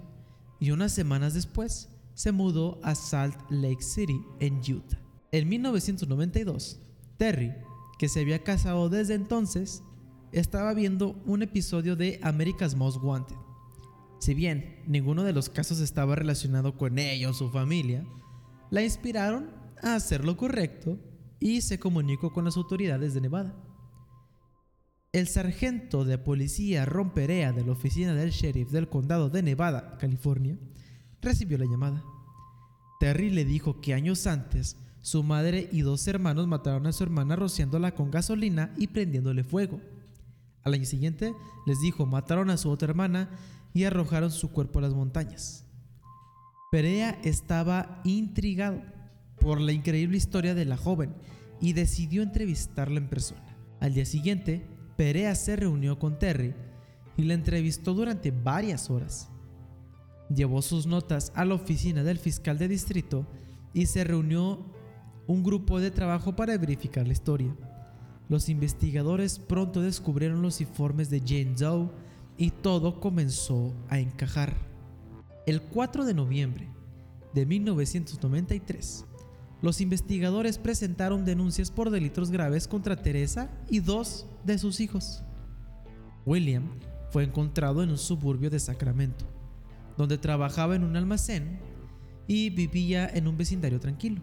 y 0.58 0.70
unas 0.70 0.92
semanas 0.92 1.32
después 1.32 1.88
se 2.14 2.32
mudó 2.32 2.78
a 2.82 2.94
Salt 2.94 3.36
Lake 3.50 3.82
City, 3.82 4.20
en 4.40 4.58
Utah. 4.58 5.00
En 5.32 5.48
1992, 5.48 6.80
Terry, 7.16 7.54
que 7.98 8.08
se 8.08 8.20
había 8.20 8.44
casado 8.44 8.90
desde 8.90 9.14
entonces, 9.14 9.82
estaba 10.32 10.74
viendo 10.74 11.20
un 11.26 11.42
episodio 11.42 11.96
de 11.96 12.20
America's 12.22 12.74
Most 12.74 13.02
Wanted. 13.02 13.36
Si 14.20 14.34
bien 14.34 14.82
ninguno 14.86 15.24
de 15.24 15.32
los 15.32 15.48
casos 15.48 15.80
estaba 15.80 16.14
relacionado 16.14 16.76
con 16.76 16.98
ella 16.98 17.30
o 17.30 17.34
su 17.34 17.50
familia, 17.50 18.04
la 18.70 18.82
inspiraron 18.82 19.50
a 19.82 19.94
hacer 19.94 20.24
lo 20.24 20.36
correcto 20.36 20.98
y 21.40 21.62
se 21.62 21.78
comunicó 21.78 22.32
con 22.32 22.44
las 22.44 22.56
autoridades 22.56 23.14
de 23.14 23.22
Nevada. 23.22 23.56
El 25.12 25.26
sargento 25.26 26.04
de 26.04 26.18
policía 26.18 26.84
Ron 26.84 27.10
Perea 27.10 27.52
de 27.52 27.64
la 27.64 27.72
oficina 27.72 28.14
del 28.14 28.30
sheriff 28.30 28.70
del 28.70 28.88
condado 28.88 29.30
de 29.30 29.42
Nevada, 29.42 29.96
California, 29.98 30.56
recibió 31.20 31.58
la 31.58 31.64
llamada. 31.64 32.04
Terry 33.00 33.30
le 33.30 33.44
dijo 33.44 33.80
que 33.80 33.94
años 33.94 34.26
antes 34.26 34.76
su 35.00 35.22
madre 35.22 35.68
y 35.72 35.80
dos 35.80 36.06
hermanos 36.06 36.46
mataron 36.46 36.86
a 36.86 36.92
su 36.92 37.02
hermana 37.02 37.34
rociándola 37.34 37.94
con 37.94 38.10
gasolina 38.10 38.74
y 38.76 38.88
prendiéndole 38.88 39.42
fuego. 39.42 39.80
Al 40.64 40.74
año 40.74 40.84
siguiente 40.84 41.34
les 41.66 41.80
dijo 41.80 42.06
mataron 42.06 42.50
a 42.50 42.56
su 42.56 42.70
otra 42.70 42.88
hermana 42.88 43.30
y 43.72 43.84
arrojaron 43.84 44.30
su 44.30 44.50
cuerpo 44.50 44.78
a 44.78 44.82
las 44.82 44.94
montañas. 44.94 45.64
Perea 46.70 47.18
estaba 47.24 48.00
intrigado 48.04 48.82
por 49.40 49.60
la 49.60 49.72
increíble 49.72 50.16
historia 50.16 50.54
de 50.54 50.64
la 50.64 50.76
joven 50.76 51.14
y 51.60 51.72
decidió 51.72 52.22
entrevistarla 52.22 52.98
en 52.98 53.08
persona. 53.08 53.56
Al 53.80 53.94
día 53.94 54.04
siguiente, 54.04 54.66
Perea 54.96 55.34
se 55.34 55.56
reunió 55.56 55.98
con 55.98 56.18
Terry 56.18 56.54
y 57.16 57.24
la 57.24 57.34
entrevistó 57.34 57.94
durante 57.94 58.30
varias 58.30 58.90
horas. 58.90 59.30
Llevó 60.34 60.62
sus 60.62 60.86
notas 60.86 61.32
a 61.34 61.44
la 61.44 61.54
oficina 61.54 62.04
del 62.04 62.18
fiscal 62.18 62.58
de 62.58 62.68
distrito 62.68 63.26
y 63.72 63.86
se 63.86 64.04
reunió 64.04 64.64
un 65.26 65.42
grupo 65.42 65.80
de 65.80 65.90
trabajo 65.90 66.36
para 66.36 66.56
verificar 66.56 67.06
la 67.06 67.12
historia. 67.12 67.54
Los 68.30 68.48
investigadores 68.48 69.40
pronto 69.40 69.82
descubrieron 69.82 70.40
los 70.40 70.60
informes 70.60 71.10
de 71.10 71.18
Jane 71.18 71.56
Doe 71.58 71.90
y 72.38 72.52
todo 72.52 73.00
comenzó 73.00 73.74
a 73.88 73.98
encajar. 73.98 74.54
El 75.46 75.60
4 75.60 76.04
de 76.04 76.14
noviembre 76.14 76.68
de 77.34 77.44
1993, 77.44 79.04
los 79.62 79.80
investigadores 79.80 80.58
presentaron 80.58 81.24
denuncias 81.24 81.72
por 81.72 81.90
delitos 81.90 82.30
graves 82.30 82.68
contra 82.68 83.02
Teresa 83.02 83.50
y 83.68 83.80
dos 83.80 84.26
de 84.44 84.58
sus 84.58 84.78
hijos. 84.78 85.24
William 86.24 86.70
fue 87.10 87.24
encontrado 87.24 87.82
en 87.82 87.90
un 87.90 87.98
suburbio 87.98 88.48
de 88.48 88.60
Sacramento, 88.60 89.24
donde 89.98 90.18
trabajaba 90.18 90.76
en 90.76 90.84
un 90.84 90.96
almacén 90.96 91.58
y 92.28 92.50
vivía 92.50 93.10
en 93.12 93.26
un 93.26 93.36
vecindario 93.36 93.80
tranquilo. 93.80 94.22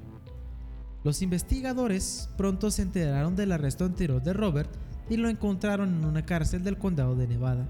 Los 1.08 1.22
investigadores 1.22 2.28
pronto 2.36 2.70
se 2.70 2.82
enteraron 2.82 3.38
del 3.38 3.54
arresto 3.54 3.86
anterior 3.86 4.22
de 4.22 4.34
Robert 4.34 4.70
y 5.10 5.16
lo 5.16 5.30
encontraron 5.30 5.88
en 5.88 6.04
una 6.04 6.26
cárcel 6.26 6.66
del 6.66 6.78
condado 6.78 7.16
de 7.16 7.28
Nevada. 7.28 7.66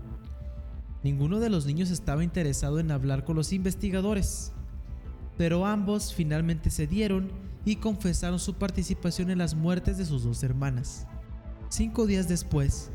Ninguno 1.03 1.39
de 1.39 1.51
los 1.51 1.67
niños 1.67 1.91
estaba 1.91 2.23
interesado 2.23 2.79
en 2.79 2.89
hablar 2.89 3.25
con 3.25 3.35
los 3.35 3.53
investigadores, 3.53 4.53
pero 5.37 5.67
ambos 5.67 6.15
finalmente 6.15 6.71
cedieron 6.71 7.31
y 7.63 7.75
confesaron 7.75 8.39
su 8.39 8.55
participación 8.55 9.29
en 9.29 9.37
las 9.37 9.53
muertes 9.53 9.99
de 9.99 10.05
sus 10.05 10.23
dos 10.23 10.41
hermanas. 10.41 11.05
Cinco 11.69 12.07
días 12.07 12.27
después, 12.27 12.89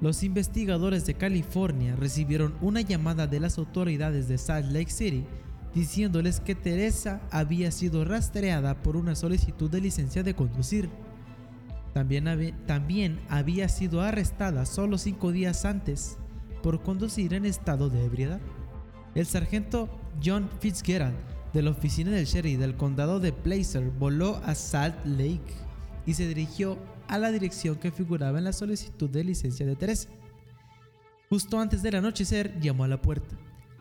los 0.00 0.24
investigadores 0.24 1.06
de 1.06 1.14
California 1.14 1.94
recibieron 1.94 2.56
una 2.60 2.80
llamada 2.80 3.28
de 3.28 3.38
las 3.38 3.56
autoridades 3.56 4.26
de 4.26 4.36
Salt 4.36 4.72
Lake 4.72 4.90
City 4.90 5.24
diciéndoles 5.76 6.40
que 6.40 6.54
Teresa 6.54 7.20
había 7.30 7.70
sido 7.70 8.06
rastreada 8.06 8.82
por 8.82 8.96
una 8.96 9.14
solicitud 9.14 9.70
de 9.70 9.82
licencia 9.82 10.22
de 10.22 10.34
conducir. 10.34 10.88
También, 11.92 12.56
también 12.66 13.20
había 13.28 13.68
sido 13.68 14.00
arrestada 14.00 14.64
solo 14.64 14.96
cinco 14.96 15.32
días 15.32 15.66
antes 15.66 16.16
por 16.62 16.82
conducir 16.82 17.34
en 17.34 17.44
estado 17.44 17.90
de 17.90 18.06
ebriedad. 18.06 18.40
El 19.14 19.26
sargento 19.26 19.90
John 20.24 20.48
Fitzgerald 20.60 21.14
de 21.52 21.60
la 21.60 21.72
oficina 21.72 22.10
del 22.10 22.24
sheriff 22.24 22.58
del 22.58 22.76
condado 22.76 23.20
de 23.20 23.34
Placer 23.34 23.90
voló 23.90 24.40
a 24.46 24.54
Salt 24.54 25.04
Lake 25.04 25.52
y 26.06 26.14
se 26.14 26.26
dirigió 26.26 26.78
a 27.06 27.18
la 27.18 27.30
dirección 27.30 27.76
que 27.76 27.90
figuraba 27.92 28.38
en 28.38 28.44
la 28.44 28.54
solicitud 28.54 29.10
de 29.10 29.24
licencia 29.24 29.66
de 29.66 29.76
Teresa. 29.76 30.08
Justo 31.28 31.60
antes 31.60 31.82
del 31.82 31.96
anochecer 31.96 32.58
llamó 32.60 32.84
a 32.84 32.88
la 32.88 33.02
puerta. 33.02 33.36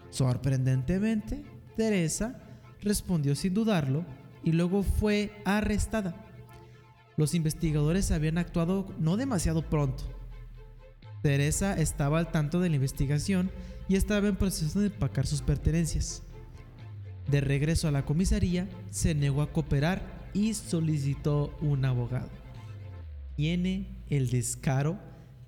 Sorprendentemente, 0.10 1.55
Teresa 1.76 2.40
respondió 2.82 3.36
sin 3.36 3.54
dudarlo 3.54 4.06
y 4.44 4.52
luego 4.52 4.84
fue 4.84 5.32
arrestada. 5.46 6.16
Los 7.18 7.34
investigadores 7.34 8.12
habían 8.12 8.38
actuado 8.38 8.88
no 9.00 9.18
demasiado 9.18 9.62
pronto. 9.64 10.04
Teresa 11.22 11.74
estaba 11.80 12.20
al 12.20 12.32
tanto 12.32 12.60
de 12.60 12.70
la 12.70 12.76
investigación 12.76 13.50
y 13.88 13.96
estaba 13.96 14.28
en 14.28 14.36
proceso 14.36 14.80
de 14.80 14.88
empacar 14.88 15.26
sus 15.26 15.42
pertenencias. 15.42 16.24
De 17.28 17.42
regreso 17.42 17.88
a 17.88 17.92
la 17.92 18.06
comisaría, 18.06 18.68
se 18.92 19.16
negó 19.16 19.42
a 19.42 19.52
cooperar 19.52 20.30
y 20.34 20.54
solicitó 20.54 21.58
un 21.62 21.86
abogado. 21.86 22.30
Tiene 23.36 24.04
el 24.10 24.30
descaro 24.30 25.00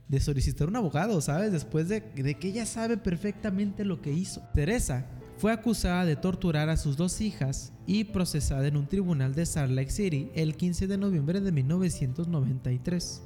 de 0.07 0.19
solicitar 0.19 0.67
un 0.67 0.77
abogado, 0.77 1.21
¿sabes? 1.21 1.51
Después 1.51 1.89
de, 1.89 2.01
de, 2.01 2.35
que 2.35 2.47
ella 2.47 2.65
sabe 2.65 2.97
perfectamente 2.97 3.85
lo 3.85 4.01
que 4.01 4.11
hizo. 4.11 4.41
Teresa 4.53 5.05
fue 5.37 5.51
acusada 5.51 6.03
de 6.03 6.15
torturar 6.15 6.67
a 6.69 6.77
sus 6.77 6.97
dos 6.97 7.21
hijas 7.21 7.71
y 7.85 8.05
procesada 8.05 8.67
en 8.67 8.75
un 8.75 8.87
tribunal 8.87 9.35
de 9.35 9.45
Salt 9.45 9.71
Lake 9.71 9.91
City 9.91 10.31
el 10.33 10.55
15 10.55 10.87
de 10.87 10.97
noviembre 10.97 11.41
de 11.41 11.51
1993. 11.51 13.21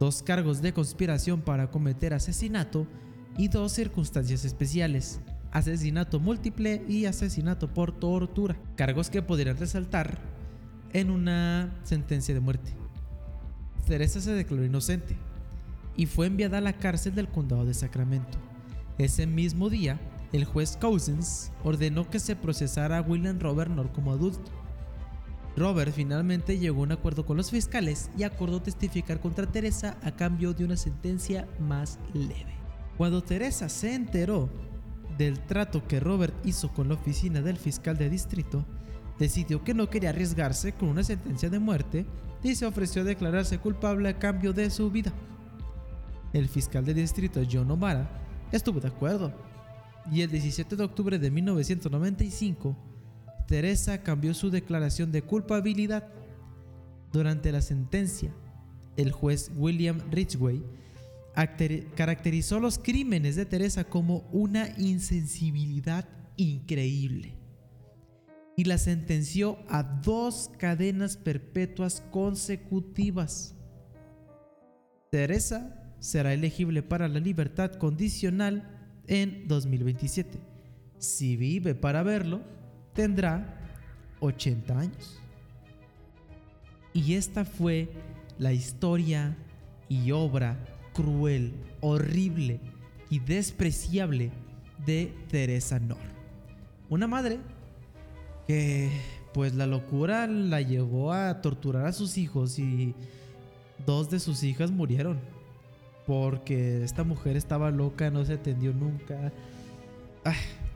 Dos 0.00 0.22
cargos 0.22 0.62
de 0.62 0.72
conspiración 0.72 1.42
para 1.42 1.70
cometer 1.70 2.14
asesinato 2.14 2.86
y 3.36 3.48
dos 3.48 3.72
circunstancias 3.72 4.46
especiales, 4.46 5.20
asesinato 5.52 6.20
múltiple 6.20 6.82
y 6.88 7.04
asesinato 7.04 7.68
por 7.68 7.92
tortura, 7.92 8.56
cargos 8.74 9.10
que 9.10 9.22
podrían 9.22 9.58
resaltar 9.58 10.18
en 10.94 11.10
una 11.10 11.78
sentencia 11.82 12.34
de 12.34 12.40
muerte. 12.40 12.72
Teresa 13.86 14.22
se 14.22 14.32
declaró 14.32 14.64
inocente 14.64 15.16
y 15.96 16.06
fue 16.06 16.28
enviada 16.28 16.58
a 16.58 16.62
la 16.62 16.78
cárcel 16.78 17.14
del 17.14 17.28
condado 17.28 17.66
de 17.66 17.74
Sacramento. 17.74 18.38
Ese 18.96 19.26
mismo 19.26 19.68
día, 19.68 20.00
el 20.34 20.44
juez 20.44 20.76
Cousins 20.76 21.52
ordenó 21.62 22.10
que 22.10 22.18
se 22.18 22.34
procesara 22.34 22.98
a 22.98 23.02
William 23.02 23.38
Robert 23.38 23.70
North 23.70 23.92
como 23.92 24.10
adulto. 24.10 24.50
Robert 25.56 25.92
finalmente 25.92 26.58
llegó 26.58 26.80
a 26.80 26.82
un 26.82 26.92
acuerdo 26.92 27.24
con 27.24 27.36
los 27.36 27.52
fiscales 27.52 28.10
y 28.18 28.24
acordó 28.24 28.60
testificar 28.60 29.20
contra 29.20 29.46
Teresa 29.46 29.96
a 30.02 30.10
cambio 30.10 30.52
de 30.52 30.64
una 30.64 30.76
sentencia 30.76 31.46
más 31.60 32.00
leve. 32.12 32.52
Cuando 32.96 33.22
Teresa 33.22 33.68
se 33.68 33.94
enteró 33.94 34.50
del 35.16 35.38
trato 35.38 35.86
que 35.86 36.00
Robert 36.00 36.34
hizo 36.44 36.72
con 36.72 36.88
la 36.88 36.94
oficina 36.94 37.40
del 37.40 37.56
fiscal 37.56 37.96
de 37.96 38.10
distrito, 38.10 38.66
decidió 39.20 39.62
que 39.62 39.72
no 39.72 39.88
quería 39.88 40.10
arriesgarse 40.10 40.72
con 40.72 40.88
una 40.88 41.04
sentencia 41.04 41.48
de 41.48 41.60
muerte 41.60 42.06
y 42.42 42.56
se 42.56 42.66
ofreció 42.66 43.02
a 43.02 43.04
declararse 43.04 43.58
culpable 43.58 44.08
a 44.08 44.18
cambio 44.18 44.52
de 44.52 44.68
su 44.68 44.90
vida. 44.90 45.12
El 46.32 46.48
fiscal 46.48 46.84
de 46.84 46.94
distrito 46.94 47.40
John 47.48 47.70
O'Mara 47.70 48.10
estuvo 48.50 48.80
de 48.80 48.88
acuerdo 48.88 49.53
y 50.10 50.22
el 50.22 50.30
17 50.30 50.76
de 50.76 50.84
octubre 50.84 51.18
de 51.18 51.30
1995, 51.30 52.76
Teresa 53.46 54.02
cambió 54.02 54.34
su 54.34 54.50
declaración 54.50 55.12
de 55.12 55.22
culpabilidad. 55.22 56.08
Durante 57.12 57.52
la 57.52 57.62
sentencia, 57.62 58.34
el 58.96 59.12
juez 59.12 59.50
William 59.56 60.00
Ridgway 60.10 60.62
caracterizó 61.94 62.60
los 62.60 62.78
crímenes 62.78 63.36
de 63.36 63.44
Teresa 63.44 63.84
como 63.84 64.28
una 64.32 64.68
insensibilidad 64.78 66.08
increíble 66.36 67.44
y 68.56 68.64
la 68.64 68.78
sentenció 68.78 69.58
a 69.68 69.82
dos 69.82 70.50
cadenas 70.58 71.16
perpetuas 71.16 72.02
consecutivas. 72.10 73.56
Teresa 75.10 75.92
será 75.98 76.32
elegible 76.32 76.82
para 76.82 77.08
la 77.08 77.18
libertad 77.18 77.72
condicional 77.72 78.73
en 79.06 79.46
2027. 79.48 80.38
Si 80.98 81.36
vive 81.36 81.74
para 81.74 82.02
verlo, 82.02 82.40
tendrá 82.92 83.60
80 84.20 84.78
años. 84.78 85.20
Y 86.92 87.14
esta 87.14 87.44
fue 87.44 87.90
la 88.38 88.52
historia 88.52 89.36
y 89.88 90.12
obra 90.12 90.56
cruel, 90.92 91.52
horrible 91.80 92.60
y 93.10 93.18
despreciable 93.18 94.30
de 94.86 95.12
Teresa 95.30 95.78
Nor. 95.78 95.98
Una 96.88 97.06
madre 97.06 97.38
que 98.46 98.90
pues 99.32 99.54
la 99.54 99.66
locura 99.66 100.26
la 100.26 100.60
llevó 100.60 101.12
a 101.12 101.40
torturar 101.40 101.86
a 101.86 101.92
sus 101.92 102.16
hijos 102.18 102.58
y 102.58 102.94
dos 103.84 104.10
de 104.10 104.20
sus 104.20 104.44
hijas 104.44 104.70
murieron 104.70 105.18
porque 106.06 106.82
esta 106.84 107.04
mujer 107.04 107.36
estaba 107.36 107.70
loca, 107.70 108.10
no 108.10 108.24
se 108.24 108.34
atendió 108.34 108.72
nunca. 108.72 109.32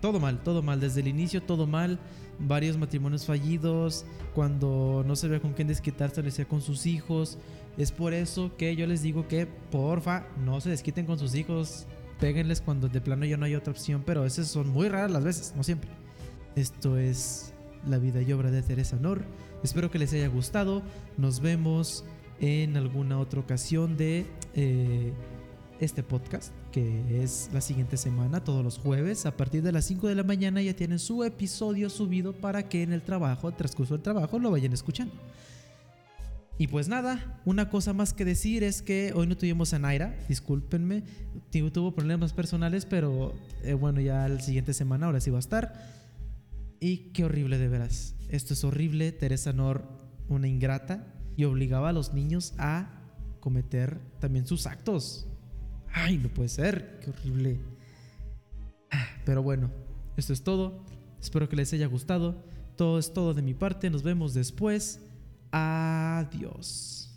Todo 0.01 0.21
mal, 0.21 0.43
todo 0.43 0.63
mal, 0.63 0.79
desde 0.79 1.01
el 1.01 1.09
inicio 1.09 1.43
todo 1.43 1.67
mal. 1.67 1.99
Varios 2.39 2.77
matrimonios 2.77 3.27
fallidos, 3.27 4.05
cuando 4.33 5.03
no 5.05 5.17
sabía 5.17 5.41
con 5.41 5.55
quién 5.55 5.67
desquitarse, 5.67 6.23
le 6.23 6.27
decía 6.27 6.45
con 6.45 6.61
sus 6.61 6.87
hijos. 6.87 7.37
Es 7.77 7.91
por 7.91 8.15
eso 8.15 8.53
que 8.57 8.77
yo 8.77 8.87
les 8.87 9.03
digo 9.03 9.27
que, 9.27 9.47
porfa, 9.47 10.27
no 10.45 10.61
se 10.61 10.71
desquiten 10.71 11.05
con 11.05 11.19
sus 11.19 11.35
hijos. 11.35 11.87
Péguenles 12.21 12.61
cuando 12.61 12.89
de 12.89 13.01
plano 13.01 13.25
ya 13.25 13.37
no 13.37 13.45
hay 13.45 13.57
otra 13.57 13.73
opción, 13.73 14.03
pero 14.07 14.25
esas 14.25 14.47
son 14.47 14.69
muy 14.69 14.89
raras 14.89 15.11
las 15.11 15.25
veces, 15.25 15.53
no 15.57 15.65
siempre. 15.65 15.91
Esto 16.55 16.97
es 16.97 17.53
la 17.87 17.99
vida 17.99 18.23
y 18.23 18.33
obra 18.33 18.51
de 18.51 18.63
Teresa 18.63 18.97
Nor. 19.01 19.23
Espero 19.65 19.91
que 19.91 19.99
les 19.99 20.13
haya 20.13 20.29
gustado. 20.29 20.83
Nos 21.17 21.41
vemos 21.41 22.05
en 22.41 22.77
alguna 22.77 23.19
otra 23.19 23.41
ocasión 23.41 23.97
de 23.97 24.27
eh, 24.55 25.13
este 25.81 26.03
podcast, 26.03 26.53
que 26.73 27.23
es 27.23 27.51
la 27.53 27.61
siguiente 27.61 27.97
semana, 27.97 28.43
todos 28.43 28.65
los 28.65 28.79
jueves, 28.79 29.27
a 29.27 29.37
partir 29.37 29.63
de 29.63 29.73
las 29.73 29.85
5 29.87 30.09
de 30.09 30.15
la 30.15 30.25
mañana 30.25 30.61
ya 30.61 30.75
tienen 30.75 30.99
su 30.99 31.25
episodio 31.25 31.89
subido 31.91 32.33
para 32.33 32.69
que 32.69 32.83
en 32.83 32.93
el 32.93 33.03
trabajo, 33.03 33.53
transcurso 33.53 33.95
del 33.95 34.03
trabajo, 34.03 34.39
lo 34.39 34.51
vayan 34.51 34.73
escuchando. 34.73 35.15
Y 36.61 36.67
pues 36.67 36.89
nada, 36.89 37.41
una 37.45 37.71
cosa 37.71 37.93
más 37.93 38.13
que 38.13 38.25
decir 38.25 38.65
es 38.65 38.83
que 38.83 39.13
hoy 39.15 39.29
no 39.29 39.37
tuvimos 39.37 39.73
a 39.75 39.79
Naira, 39.79 40.17
discúlpenme, 40.29 41.05
tuvo 41.73 41.95
problemas 41.95 42.33
personales, 42.33 42.85
pero 42.85 43.33
eh, 43.63 43.75
bueno, 43.75 44.01
ya 44.01 44.29
la 44.29 44.41
siguiente 44.41 44.75
semana 44.75 45.07
ahora 45.07 45.21
sí 45.21 45.31
va 45.31 45.37
a 45.37 45.41
estar. 45.41 45.73
Y 46.81 47.13
qué 47.13 47.25
horrible 47.25 47.59
de 47.59 47.69
veras. 47.69 48.17
Esto 48.29 48.55
es 48.55 48.65
horrible, 48.65 49.13
Teresa 49.13 49.53
Nor, 49.53 49.85
una 50.29 50.49
ingrata, 50.49 51.15
y 51.37 51.45
obligaba 51.45 51.91
a 51.91 51.93
los 51.93 52.13
niños 52.13 52.55
a 52.59 52.98
cometer 53.41 53.99
también 54.21 54.47
sus 54.47 54.67
actos. 54.67 55.27
Ay, 55.93 56.19
no 56.19 56.29
puede 56.29 56.49
ser, 56.49 57.01
qué 57.01 57.11
horrible. 57.11 57.61
Pero 59.25 59.43
bueno, 59.43 59.71
esto 60.17 60.33
es 60.33 60.43
todo. 60.43 60.85
Espero 61.21 61.49
que 61.49 61.57
les 61.57 61.73
haya 61.73 61.87
gustado. 61.87 62.43
Todo 62.77 62.99
es 62.99 63.13
todo 63.13 63.35
de 63.35 63.43
mi 63.43 63.55
parte. 63.55 63.91
Nos 63.91 64.03
vemos 64.03 64.35
después. 64.35 65.01
Adiós. 65.51 67.08